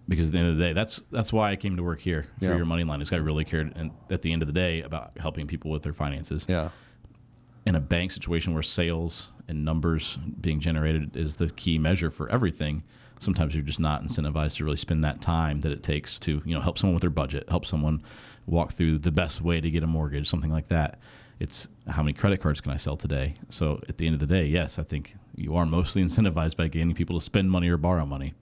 [0.08, 2.26] Because at the end of the day, that's that's why I came to work here
[2.38, 2.56] for Yeah.
[2.56, 3.00] your money line.
[3.00, 5.82] Is I really cared, and at the end of the day, about helping people with
[5.82, 6.44] their finances.
[6.48, 6.70] Yeah.
[7.64, 12.30] in a bank situation where sales and numbers being generated is the key measure for
[12.30, 12.84] everything,
[13.18, 16.54] sometimes you're just not incentivized to really spend that time that it takes to you
[16.54, 18.00] know help someone with their budget, help someone
[18.46, 20.98] walk through the best way to get a mortgage, something like that.
[21.38, 23.34] It's how many credit cards can I sell today?
[23.48, 26.68] So at the end of the day, yes, I think you are mostly incentivized by
[26.68, 28.34] getting people to spend money or borrow money.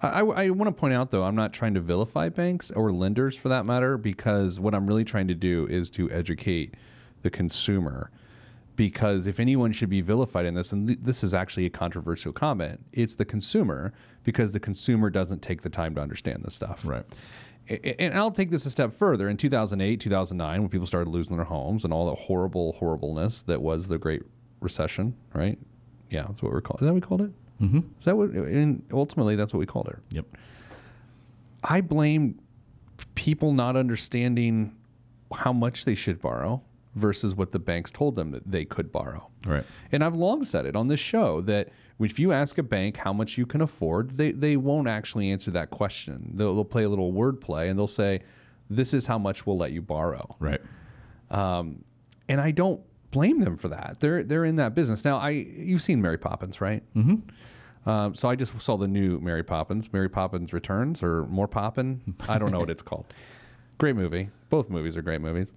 [0.00, 3.36] I, I want to point out, though, I'm not trying to vilify banks or lenders
[3.36, 6.74] for that matter, because what I'm really trying to do is to educate
[7.22, 8.10] the consumer.
[8.76, 12.32] Because if anyone should be vilified in this, and th- this is actually a controversial
[12.32, 16.84] comment, it's the consumer, because the consumer doesn't take the time to understand this stuff.
[16.84, 17.04] A-
[17.68, 19.28] And I'll take this a step further.
[19.28, 23.60] In 2008, 2009, when people started losing their homes and all the horrible horribleness that
[23.60, 24.22] was the Great
[24.60, 25.58] Recession, right?
[26.10, 26.82] Yeah, that's what we're calling.
[26.82, 27.30] Is that what we called it?
[27.62, 27.78] Mm-hmm.
[27.98, 28.30] Is that what?
[28.30, 29.98] And ultimately, that's what we called it.
[30.10, 30.26] Yep.
[31.64, 32.40] I blame
[33.14, 34.74] people not understanding
[35.34, 36.62] how much they should borrow
[36.94, 39.28] versus what the banks told them that they could borrow.
[39.46, 39.64] Right.
[39.92, 41.68] And I've long said it on this show that
[42.00, 45.50] if you ask a bank how much you can afford, they, they won't actually answer
[45.52, 46.32] that question.
[46.34, 48.20] They'll, they'll play a little wordplay and they'll say,
[48.70, 50.36] This is how much we'll let you borrow.
[50.38, 50.60] Right.
[52.28, 53.96] And I don't blame them for that.
[54.00, 55.18] They're they're in that business now.
[55.18, 56.82] I you've seen Mary Poppins, right?
[56.94, 57.88] Mm-hmm.
[57.88, 62.14] Um, so I just saw the new Mary Poppins, Mary Poppins Returns, or More Poppin.
[62.28, 63.06] I don't know what it's called.
[63.78, 64.28] Great movie.
[64.50, 65.52] Both movies are great movies.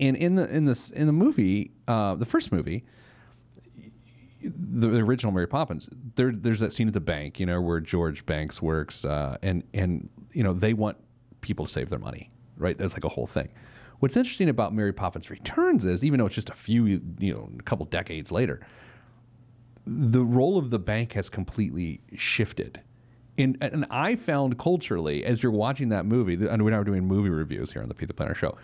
[0.00, 2.84] And in the in this in the movie, uh, the first movie,
[4.42, 7.80] the, the original Mary Poppins, there, there's that scene at the bank, you know, where
[7.80, 10.96] George Banks works, uh, and and you know they want
[11.40, 12.76] people to save their money, right?
[12.76, 13.48] That's like a whole thing.
[13.98, 17.48] What's interesting about Mary Poppins Returns is, even though it's just a few, you know,
[17.56, 18.60] a couple decades later,
[19.86, 22.80] the role of the bank has completely shifted.
[23.38, 27.30] And, and I found culturally, as you're watching that movie, and we're now doing movie
[27.30, 28.56] reviews here on the Pete the Planner Show,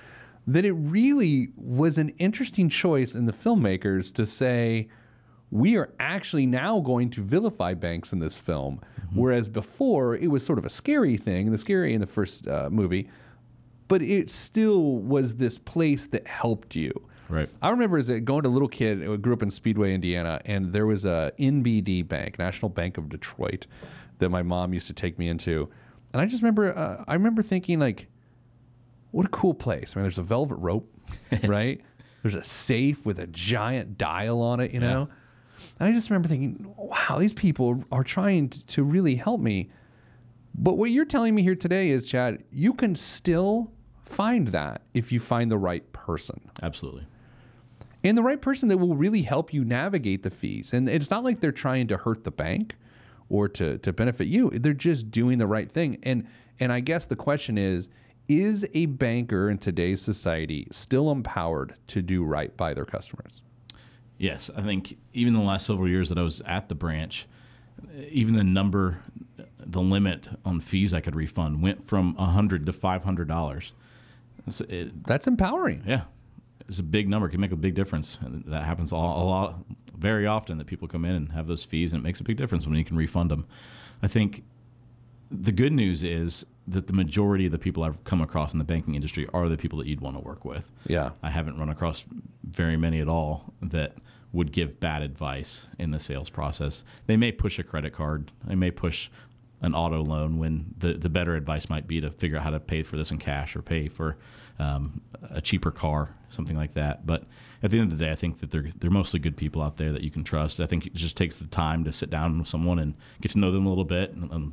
[0.49, 4.89] that it really was an interesting choice in the filmmakers to say,
[5.51, 8.81] we are actually now going to vilify banks in this film.
[9.13, 12.71] Whereas before, it was sort of a scary thing, the scary in the first uh,
[12.71, 13.11] movie,
[13.89, 16.93] but it still was this place that helped you.
[17.29, 17.49] Right.
[17.61, 20.41] I remember as a going to a little kid, I grew up in Speedway, Indiana,
[20.47, 23.67] and there was a NBD Bank, National Bank of Detroit,
[24.19, 25.69] that my mom used to take me into,
[26.15, 28.09] and I just remember, uh, I remember thinking like,
[29.11, 29.95] what a cool place.
[29.95, 30.93] I mean, there's a velvet rope,
[31.45, 31.81] right?
[32.23, 35.09] There's a safe with a giant dial on it, you know.
[35.81, 39.71] And I just remember thinking, wow, these people are trying to, to really help me.
[40.55, 43.71] But what you're telling me here today is, Chad, you can still
[44.03, 47.07] find that if you find the right person Absolutely.
[48.03, 50.73] and the right person that will really help you navigate the fees.
[50.73, 52.77] And it's not like they're trying to hurt the bank
[53.29, 54.51] or to, to benefit you.
[54.51, 55.99] They're just doing the right thing.
[56.03, 56.27] And
[56.61, 57.89] and I guess the question is,
[58.29, 63.43] is a banker in today's society still empowered to do right by their customers?
[64.19, 67.27] Yes, I think even the last several years that I was at the branch,
[68.11, 69.03] even the number,
[69.59, 73.73] the limit on fees I could refund went from a hundred to five hundred dollars.
[74.51, 74.65] So
[75.07, 75.85] That's empowering.
[75.87, 76.03] yeah,
[76.69, 77.29] it's a big number.
[77.29, 78.19] It can make a big difference.
[78.21, 79.59] And that happens all, a lot,
[79.97, 82.37] very often that people come in and have those fees, and it makes a big
[82.37, 83.47] difference when you can refund them.
[84.03, 84.43] I think
[85.31, 88.65] the good news is that the majority of the people I've come across in the
[88.65, 90.65] banking industry are the people that you'd want to work with.
[90.87, 91.11] Yeah.
[91.23, 92.05] I haven't run across
[92.45, 93.95] very many at all that
[94.33, 96.85] would give bad advice in the sales process.
[97.07, 99.09] They may push a credit card, they may push
[99.61, 102.61] an auto loan when the, the better advice might be to figure out how to
[102.61, 104.17] pay for this in cash or pay for
[104.59, 105.01] um,
[105.31, 107.07] a cheaper car, something like that.
[107.07, 107.25] But
[107.63, 109.77] at the end of the day, I think that they're they're mostly good people out
[109.77, 110.61] there that you can trust.
[110.61, 113.39] I think it just takes the time to sit down with someone and get to
[113.39, 114.53] know them a little bit and, and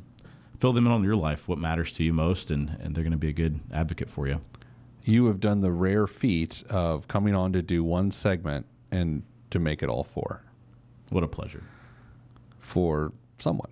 [0.58, 3.10] fill them in on your life, what matters to you most, and, and they're going
[3.12, 4.40] to be a good advocate for you.
[5.04, 9.58] You have done the rare feat of coming on to do one segment and to
[9.58, 10.42] make it all four
[11.10, 11.62] What a pleasure.
[12.58, 13.70] for someone.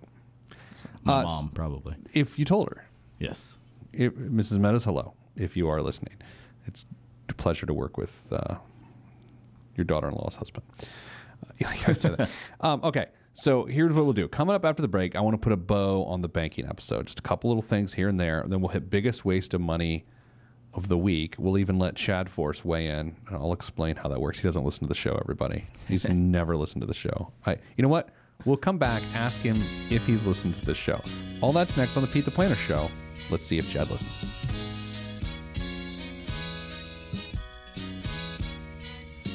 [1.03, 1.95] My Uh, mom, probably.
[2.13, 2.85] If you told her,
[3.19, 3.55] Yes.
[3.93, 4.59] if, Mrs.
[4.59, 5.13] Meadows, hello.
[5.35, 6.15] If you are listening,
[6.65, 6.85] it's
[7.29, 8.55] a pleasure to work with uh,
[9.75, 10.65] your daughter-in-law's husband.
[10.81, 12.29] Uh, you gotta that.
[12.61, 14.29] um, okay, so here's what we'll do.
[14.29, 17.05] Coming up after the break, I want to put a bow on the banking episode.
[17.05, 18.39] Just a couple little things here and there.
[18.39, 20.05] And then we'll hit biggest waste of money
[20.73, 21.35] of the week.
[21.37, 24.39] We'll even let Chad Force weigh in, and I'll explain how that works.
[24.39, 25.19] He doesn't listen to the show.
[25.21, 27.33] Everybody, he's never listened to the show.
[27.45, 28.09] I, you know what?
[28.45, 29.57] We'll come back, ask him
[29.89, 31.01] if he's listened to the show.
[31.41, 32.89] All that's next on the Pete the Planner show.
[33.29, 34.44] Let's see if Chad listens.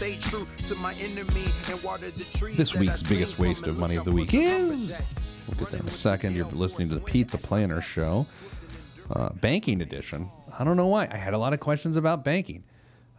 [0.00, 2.56] Stay true to my enemy and water the trees.
[2.56, 4.98] This week's biggest waste of money of the week is.
[5.46, 6.34] We'll get that in a second.
[6.34, 8.24] You're listening to the Pete the Planner show,
[9.10, 10.30] uh, banking edition.
[10.58, 11.06] I don't know why.
[11.12, 12.64] I had a lot of questions about banking.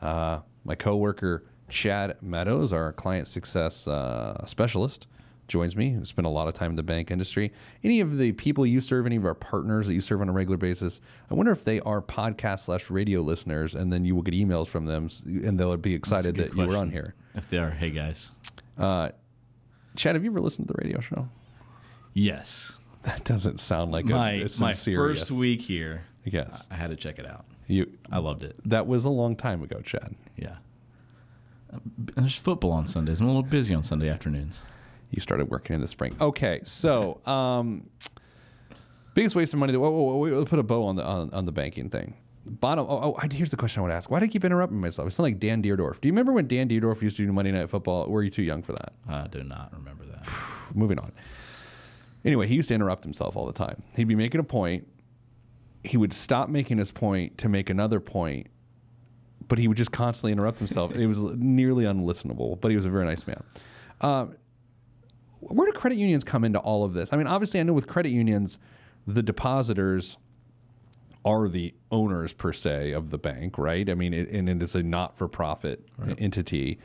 [0.01, 5.05] Uh, my coworker Chad Meadows, our client success uh, specialist,
[5.51, 5.91] joins me.
[5.91, 7.51] Who spent a lot of time in the bank industry.
[7.83, 10.31] Any of the people you serve, any of our partners that you serve on a
[10.31, 14.21] regular basis, I wonder if they are podcast slash radio listeners, and then you will
[14.23, 17.13] get emails from them, and they'll be excited that you were on here.
[17.35, 18.31] If they are, hey guys.
[18.77, 21.27] Chad, have you ever listened to the radio show?
[22.13, 22.77] Yes.
[23.03, 25.31] That doesn't sound like My a, my first yes.
[25.31, 27.45] week here, Yes, I had to check it out.
[27.65, 27.91] you.
[28.11, 28.57] I loved it.
[28.63, 30.13] That was a long time ago, Chad.
[30.37, 30.57] Yeah.
[31.73, 33.19] Uh, There's football on Sundays.
[33.19, 34.61] I'm a little busy on Sunday afternoons.
[35.11, 36.15] You started working in the spring.
[36.19, 37.89] Okay, so um,
[39.13, 39.73] biggest waste of money.
[39.73, 42.15] That, whoa, whoa, whoa, we'll put a bow on the on, on the banking thing.
[42.45, 42.87] Bottom.
[42.89, 44.09] Oh, oh, here's the question I want to ask.
[44.09, 45.07] Why do I keep interrupting myself?
[45.07, 46.01] It's sound like Dan Dierdorf.
[46.01, 48.07] Do you remember when Dan Dierdorf used to do Monday Night Football?
[48.07, 48.93] Were you too young for that?
[49.07, 50.27] I do not remember that.
[50.73, 51.11] moving on.
[52.23, 53.83] Anyway, he used to interrupt himself all the time.
[53.95, 54.87] He'd be making a point.
[55.83, 58.47] He would stop making his point to make another point,
[59.47, 60.93] but he would just constantly interrupt himself.
[60.95, 63.43] it was nearly unlistenable, but he was a very nice man.
[64.01, 64.35] Um,
[65.41, 67.11] where do credit unions come into all of this?
[67.11, 68.59] I mean, obviously, I know with credit unions,
[69.05, 70.17] the depositors
[71.23, 73.89] are the owners per se of the bank, right?
[73.89, 76.79] I mean, it, and it is a not-for-profit entity.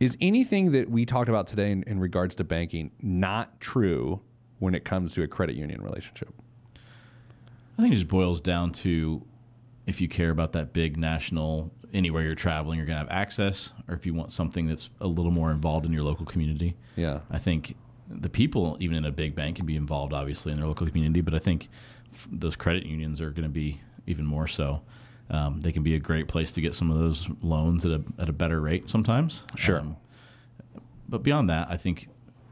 [0.00, 4.20] Is anything that we talked about today in, in regards to banking not true
[4.58, 6.34] when it comes to a credit union relationship?
[7.78, 9.24] I think it just boils down to
[9.86, 13.72] if you care about that big national, anywhere you're traveling, you're going to have access,
[13.86, 16.76] or if you want something that's a little more involved in your local community.
[16.96, 17.20] Yeah.
[17.30, 17.76] I think
[18.08, 21.20] the people, even in a big bank, can be involved, obviously, in their local community,
[21.20, 21.68] but I think
[22.12, 24.82] f- those credit unions are going to be even more so.
[25.28, 28.02] Um, they can be a great place to get some of those loans at a,
[28.18, 29.42] at a better rate sometimes.
[29.56, 29.80] Sure.
[29.80, 29.96] Um,
[31.08, 32.08] but beyond that, I think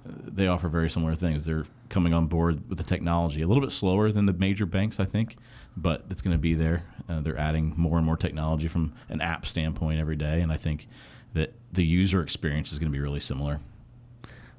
[0.08, 1.44] uh, they offer very similar things.
[1.44, 4.98] They're coming on board with the technology a little bit slower than the major banks,
[4.98, 5.36] I think,
[5.76, 6.84] but it's going to be there.
[7.08, 10.56] Uh, they're adding more and more technology from an app standpoint every day, and I
[10.56, 10.88] think
[11.34, 13.60] that the user experience is going to be really similar.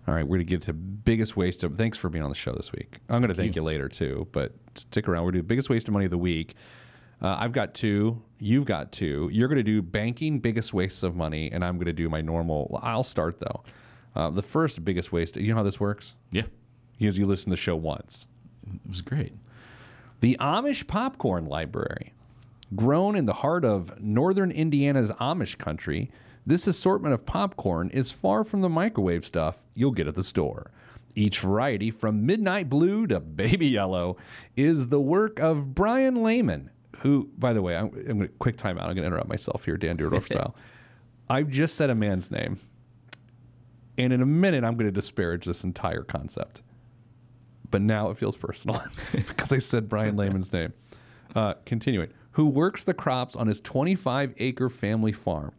[0.07, 1.75] All right, we're going to get to biggest waste of.
[1.77, 2.99] Thanks for being on the show this week.
[3.09, 3.63] I'm going to thank you.
[3.63, 5.25] later too, but stick around.
[5.25, 6.55] We're doing biggest waste of money of the week.
[7.21, 8.21] Uh, I've got two.
[8.37, 9.29] You've got two.
[9.31, 12.21] You're going to do banking biggest wastes of money, and I'm going to do my
[12.21, 12.79] normal.
[12.83, 13.63] I'll start though.
[14.15, 15.37] Uh, the first biggest waste.
[15.37, 16.15] You know how this works?
[16.31, 16.43] Yeah,
[16.99, 18.27] Because you listen to the show once.
[18.71, 19.33] it was great.
[20.21, 22.13] The Amish Popcorn Library.
[22.75, 26.09] Grown in the heart of northern Indiana's Amish country,
[26.45, 30.71] this assortment of popcorn is far from the microwave stuff you'll get at the store.
[31.15, 34.17] Each variety, from midnight blue to baby yellow,
[34.55, 38.57] is the work of Brian Lehman, who, by the way, I'm, I'm going to quick
[38.57, 38.83] time out.
[38.89, 40.55] I'm going to interrupt myself here, Dan Dierdorf style.
[41.29, 42.59] I've just said a man's name,
[43.97, 46.61] and in a minute, I'm going to disparage this entire concept
[47.75, 48.81] but now it feels personal
[49.11, 50.71] because I said Brian Lehman's name.
[51.35, 55.51] Uh, continuing, who works the crops on his 25 acre family farm.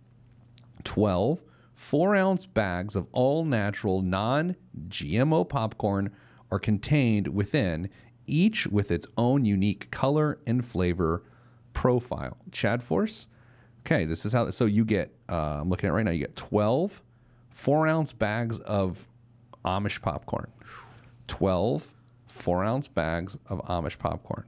[0.87, 1.43] 12
[1.75, 4.57] four ounce bags of all natural, non
[4.89, 6.11] GMO popcorn
[6.51, 7.91] are contained within,
[8.25, 11.23] each with its own unique color and flavor
[11.75, 12.39] profile.
[12.51, 13.29] Chad Force?
[13.81, 14.51] Okay, this is how.
[14.51, 17.03] So you get, uh, I'm looking at it right now, you get 12
[17.51, 19.07] four ounce bags of
[19.65, 20.51] Amish popcorn.
[21.29, 21.95] 12
[22.27, 24.45] four ounce bags of Amish popcorn.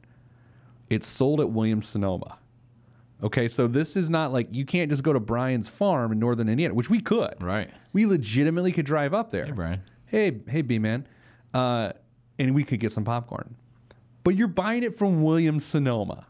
[0.90, 2.38] It's sold at Williams Sonoma.
[3.22, 6.48] Okay, so this is not like you can't just go to Brian's farm in northern
[6.48, 7.34] Indiana, which we could.
[7.40, 7.68] Right.
[7.92, 9.46] We legitimately could drive up there.
[9.46, 9.82] Hey, Brian.
[10.06, 11.06] Hey, hey, B man,
[11.52, 11.92] uh,
[12.38, 13.56] and we could get some popcorn.
[14.24, 16.26] But you're buying it from Williams Sonoma,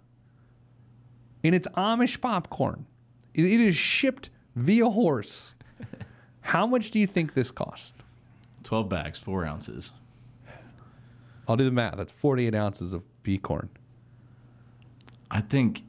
[1.44, 2.86] and it's Amish popcorn.
[3.34, 5.54] It- it is shipped via horse.
[6.40, 7.94] How much do you think this cost?
[8.64, 9.92] 12 bags, four ounces.
[11.46, 11.96] I'll do the math.
[11.96, 13.68] That's 48 ounces of bee corn.
[15.30, 15.82] I think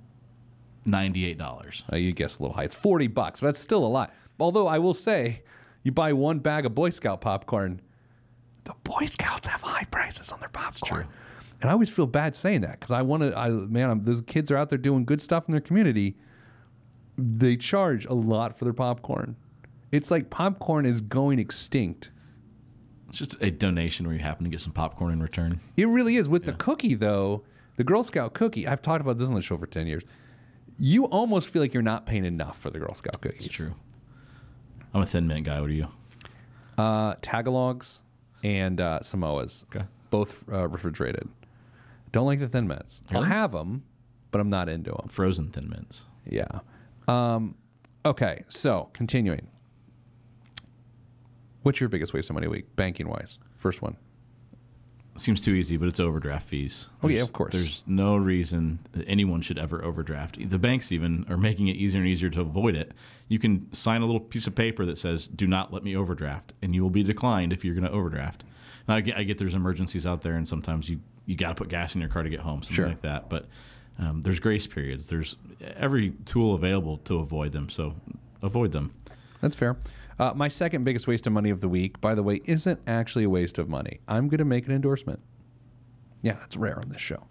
[0.92, 1.84] $98.
[1.92, 2.64] Uh, you guess a little high.
[2.64, 4.14] It's 40 bucks, but that's still a lot.
[4.40, 5.44] Although I will say,
[5.84, 7.82] you buy one bag of Boy Scout popcorn,
[8.64, 11.08] the Boy Scouts have high prices on their popcorn.
[11.62, 13.38] And I always feel bad saying that because I want to.
[13.38, 16.16] I man, I'm, those kids are out there doing good stuff in their community.
[17.18, 19.36] They charge a lot for their popcorn.
[19.92, 22.12] It's like popcorn is going extinct.
[23.10, 25.60] It's just a donation where you happen to get some popcorn in return.
[25.76, 26.30] It really is.
[26.30, 27.44] With the cookie, though,
[27.76, 30.04] the Girl Scout cookie, I've talked about this on the show for 10 years.
[30.80, 33.46] You almost feel like you're not paying enough for the Girl Scout cookies.
[33.46, 33.76] It's true.
[34.94, 35.60] I'm a thin mint guy.
[35.60, 35.88] What are you?
[36.78, 38.00] Uh, Tagalongs
[38.44, 39.86] and uh, Samoas, Okay.
[40.10, 41.28] both uh, refrigerated.
[42.12, 43.04] Don't like the Thin Mints.
[43.12, 43.84] I'll have them,
[44.32, 45.10] but I'm not into them.
[45.10, 46.06] Frozen thin mints.
[46.26, 46.62] Yeah.
[47.08, 47.56] Um,
[48.06, 49.50] okay, so continuing.
[51.64, 53.38] What's your biggest waste of money week, banking wise?
[53.58, 53.98] First one.
[55.20, 56.88] Seems too easy, but it's overdraft fees.
[57.04, 57.52] Oh, yeah, of course.
[57.54, 60.38] There's no reason that anyone should ever overdraft.
[60.50, 62.94] The banks even are making it easier and easier to avoid it.
[63.28, 66.54] You can sign a little piece of paper that says, "Do not let me overdraft,"
[66.62, 68.44] and you will be declined if you're going to overdraft.
[68.88, 71.56] Now, I get, I get there's emergencies out there, and sometimes you you got to
[71.56, 72.88] put gas in your car to get home, something Sure.
[72.88, 73.30] like that.
[73.30, 73.46] But
[74.00, 75.10] um, there's grace periods.
[75.10, 75.36] There's
[75.76, 77.70] every tool available to avoid them.
[77.70, 77.94] So
[78.42, 78.94] avoid them.
[79.42, 79.76] That's fair.
[80.20, 83.24] Uh, my second biggest waste of money of the week, by the way, isn't actually
[83.24, 84.02] a waste of money.
[84.08, 85.22] I'm going to make an endorsement.
[86.22, 87.28] Yeah, it's rare on this show.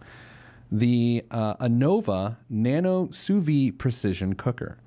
[0.72, 4.78] The uh, Anova Nano Sous Vide Precision Cooker.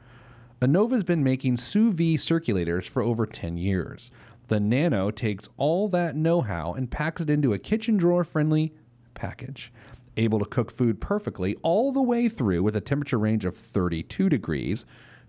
[0.62, 4.12] Anova's been making sous vide circulators for over 10 years.
[4.47, 8.74] The Nano takes all that know how and packs it into a kitchen drawer friendly
[9.14, 9.72] package.
[10.18, 14.30] Able to cook food perfectly all the way through with a temperature range of 32
[14.30, 14.86] degrees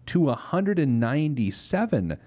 [0.06, 2.18] to 197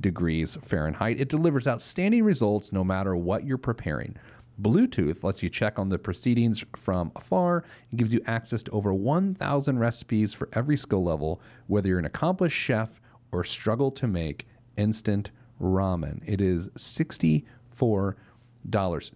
[0.00, 1.20] degrees Fahrenheit.
[1.20, 4.16] It delivers outstanding results no matter what you're preparing.
[4.60, 8.92] Bluetooth lets you check on the proceedings from afar and gives you access to over
[8.92, 13.00] 1,000 recipes for every skill level, whether you're an accomplished chef
[13.32, 16.20] or struggle to make instant ramen.
[16.26, 18.14] It is $64.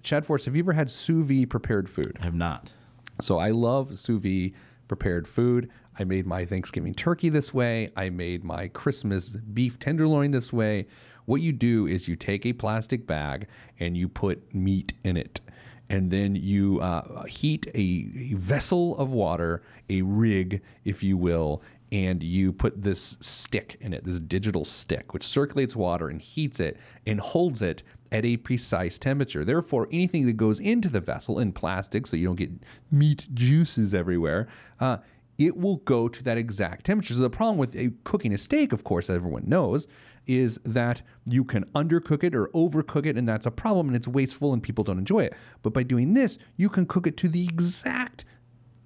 [0.03, 2.17] Chad Force, have you ever had sous vide prepared food?
[2.21, 2.73] I have not.
[3.21, 4.55] So I love sous vide
[4.89, 5.71] prepared food.
[5.99, 7.91] I made my Thanksgiving turkey this way.
[7.97, 10.87] I made my Christmas beef tenderloin this way.
[11.27, 13.47] What you do is you take a plastic bag
[13.79, 15.41] and you put meat in it.
[15.89, 21.63] And then you uh, heat a, a vessel of water, a rig, if you will,
[21.93, 26.59] and you put this stick in it, this digital stick, which circulates water and heats
[26.59, 29.45] it and holds it at a precise temperature.
[29.45, 32.51] Therefore, anything that goes into the vessel in plastic, so you don't get
[32.91, 34.49] meat juices everywhere,
[34.81, 34.99] uh,
[35.39, 37.15] it will go to that exact temperature.
[37.15, 39.89] So the problem with a, cooking a steak, of course, everyone knows,
[40.27, 44.09] is that you can undercook it or overcook it, and that's a problem, and it's
[44.09, 45.35] wasteful, and people don't enjoy it.
[45.63, 48.25] But by doing this, you can cook it to the exact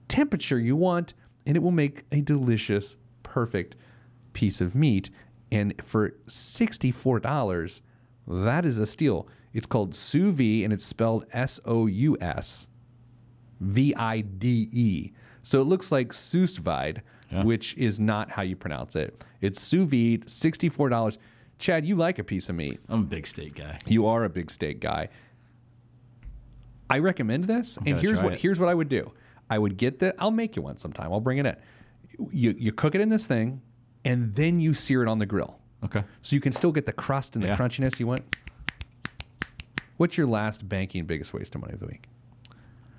[0.08, 1.14] temperature you want,
[1.46, 3.76] and it will make a delicious, perfect
[4.32, 5.10] piece of meat.
[5.50, 7.80] And for $64,
[8.26, 9.28] that is a steal.
[9.52, 12.68] It's called sous vide, and it's spelled S O U S
[13.60, 15.12] V I D E.
[15.48, 17.00] So it looks like sous vide,
[17.42, 19.24] which is not how you pronounce it.
[19.40, 21.16] It's sous vide, $64.
[21.58, 22.78] Chad, you like a piece of meat.
[22.86, 23.78] I'm a big steak guy.
[23.86, 25.08] You are a big steak guy.
[26.90, 28.40] I recommend this, and gotta here's what it.
[28.40, 29.10] here's what I would do.
[29.48, 30.14] I would get the.
[30.18, 31.14] I'll make you one sometime.
[31.14, 31.56] I'll bring it in.
[32.30, 33.62] You you cook it in this thing,
[34.04, 36.04] and then you sear it on the grill, Okay.
[36.20, 37.56] so you can still get the crust and the Yeah.
[37.56, 38.36] crunchiness you want.
[39.96, 42.06] What's your last banking biggest waste of money of the week?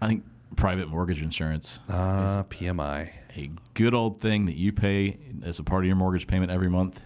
[0.01, 0.23] I think
[0.55, 1.79] private mortgage insurance.
[1.87, 3.09] Uh, PMI.
[3.35, 6.69] a good old thing that you pay as a part of your mortgage payment every
[6.69, 7.01] month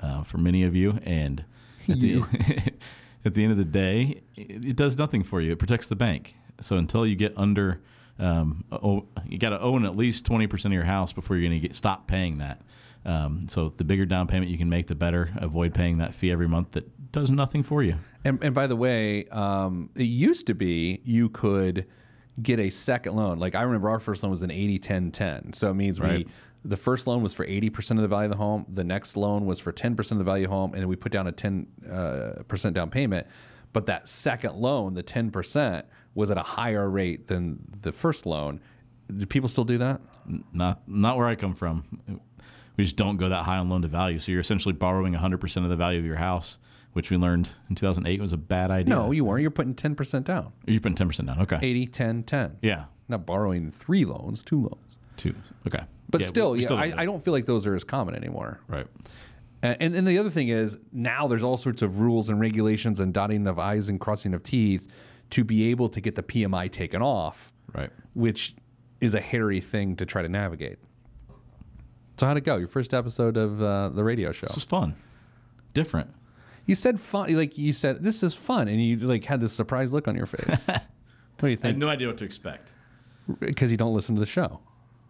[0.00, 0.98] uh, for many of you.
[1.04, 1.44] And
[1.88, 2.22] at the,
[3.24, 5.52] at the end of the day, it, it does nothing for you.
[5.52, 6.34] It protects the bank.
[6.60, 7.80] So until you get under,
[8.18, 11.60] um, oh, you got to own at least 20% of your house before you're going
[11.60, 12.60] to stop paying that.
[13.04, 15.30] Um, so the bigger down payment you can make, the better.
[15.36, 17.96] Avoid paying that fee every month that does nothing for you.
[18.24, 21.86] And, and by the way, um, it used to be you could
[22.42, 23.38] get a second loan.
[23.38, 25.52] Like I remember our first loan was an 80 10 10.
[25.52, 26.26] So it means Right.
[26.26, 26.32] we
[26.64, 29.46] the first loan was for 80% of the value of the home, the next loan
[29.46, 31.32] was for 10% of the value of the home, and then we put down a
[31.32, 33.26] 10 uh, percent down payment.
[33.72, 35.84] But that second loan, the 10%,
[36.14, 38.60] was at a higher rate than the first loan.
[39.16, 40.00] Do people still do that?
[40.52, 41.84] Not not where I come from.
[42.76, 44.18] We just don't go that high on loan to value.
[44.18, 46.58] So you're essentially borrowing 100% of the value of your house,
[46.92, 48.94] which we learned in 2008 was a bad idea.
[48.94, 49.42] No, you weren't.
[49.42, 50.52] You're putting 10% down.
[50.66, 51.40] You're putting 10% down.
[51.42, 51.58] Okay.
[51.60, 52.58] 80 10 10.
[52.62, 52.84] Yeah.
[53.08, 54.98] Not borrowing three loans, two loans.
[55.16, 55.34] Two.
[55.66, 55.84] Okay.
[56.08, 58.60] But Yeah, still, yeah, I, I don't feel like those are as common anymore.
[58.68, 58.86] Right.
[59.62, 62.98] And, and and the other thing is now there's all sorts of rules and regulations
[62.98, 64.88] and dotting of I's and crossing of T's
[65.30, 67.90] to be able to get the PMI taken off, Right.
[68.14, 68.54] which
[69.00, 70.78] is a hairy thing to try to navigate.
[72.18, 72.56] So how'd it go?
[72.56, 74.46] Your first episode of uh, the radio show.
[74.48, 74.94] This was fun.
[75.72, 76.10] Different.
[76.70, 79.92] You said fun, like you said this is fun, and you like had this surprised
[79.92, 80.68] look on your face.
[81.40, 81.64] What do you think?
[81.64, 82.74] I had no idea what to expect.
[83.38, 84.60] Because you don't listen to the show.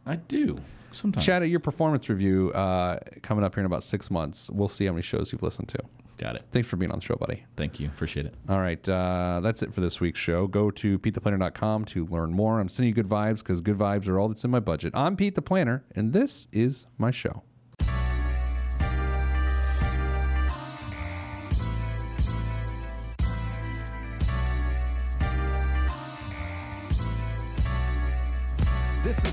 [0.07, 0.59] I do
[0.93, 1.27] sometimes.
[1.27, 4.87] Chad, at your performance review uh, coming up here in about six months, we'll see
[4.87, 5.79] how many shows you've listened to.
[6.19, 6.45] Got it.
[6.53, 7.45] Thanks for being on the show, buddy.
[7.57, 7.89] Thank you.
[7.89, 8.35] Appreciate it.
[8.49, 10.47] All right, uh, that's it for this week's show.
[10.47, 12.61] Go to PeteThePlanner.com to learn more.
[12.61, 14.93] I'm sending you good vibes because good vibes are all that's in my budget.
[14.95, 17.43] I'm Pete the Planner, and this is my show.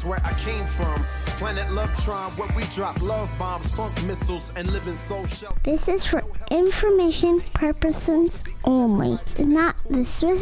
[0.08, 1.04] Where I came from.
[1.38, 5.60] Planet Lovetron, where we drop love bombs, funk missiles, and living soul shelter.
[5.64, 9.14] This is for information purposes only.
[9.14, 10.42] It's not the Swiss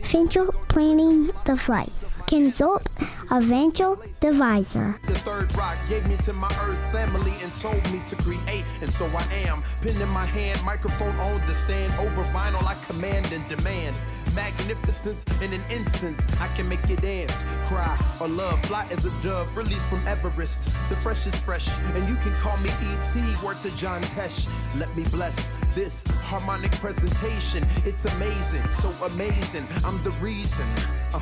[0.00, 2.14] financial planning device.
[2.26, 2.88] Consult
[3.30, 4.98] a financial devisor.
[5.06, 8.92] The third rock gave me to my earth family and told me to create, and
[8.92, 9.62] so I am.
[9.82, 11.92] Pen in my hand, microphone on the stand.
[12.00, 13.94] Over vinyl, I command and demand.
[14.34, 18.62] Magnificence in an instance, I can make you dance, cry, or love.
[18.64, 20.64] Fly as a dove, released from Everest.
[20.88, 23.44] The fresh is fresh, and you can call me E.T.
[23.44, 24.48] Word to John Tesh.
[24.78, 27.66] Let me bless this harmonic presentation.
[27.84, 29.66] It's amazing, so amazing.
[29.84, 30.66] I'm the reason.
[31.12, 31.20] Uh,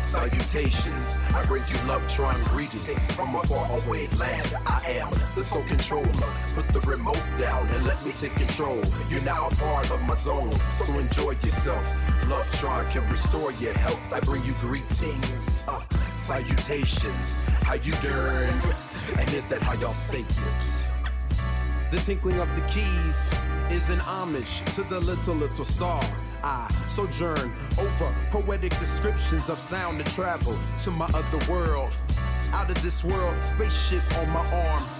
[0.00, 4.54] Salutations, I bring you love Lovetron greetings from a faraway land.
[4.66, 6.08] I am the sole controller.
[6.54, 8.82] Put the remote down and let me take control.
[9.10, 11.86] You're now a part of my zone, so enjoy yourself.
[12.28, 14.00] Love Lovetron can restore your health.
[14.12, 15.82] I bring you greetings, uh,
[16.16, 17.48] salutations.
[17.62, 18.60] How you doing?
[19.18, 20.89] And is that how y'all say it?
[21.90, 23.32] The tinkling of the keys
[23.68, 26.00] is an homage to the little, little star.
[26.44, 31.90] I sojourn over poetic descriptions of sound and travel to my other world.
[32.52, 34.99] Out of this world, spaceship on my arm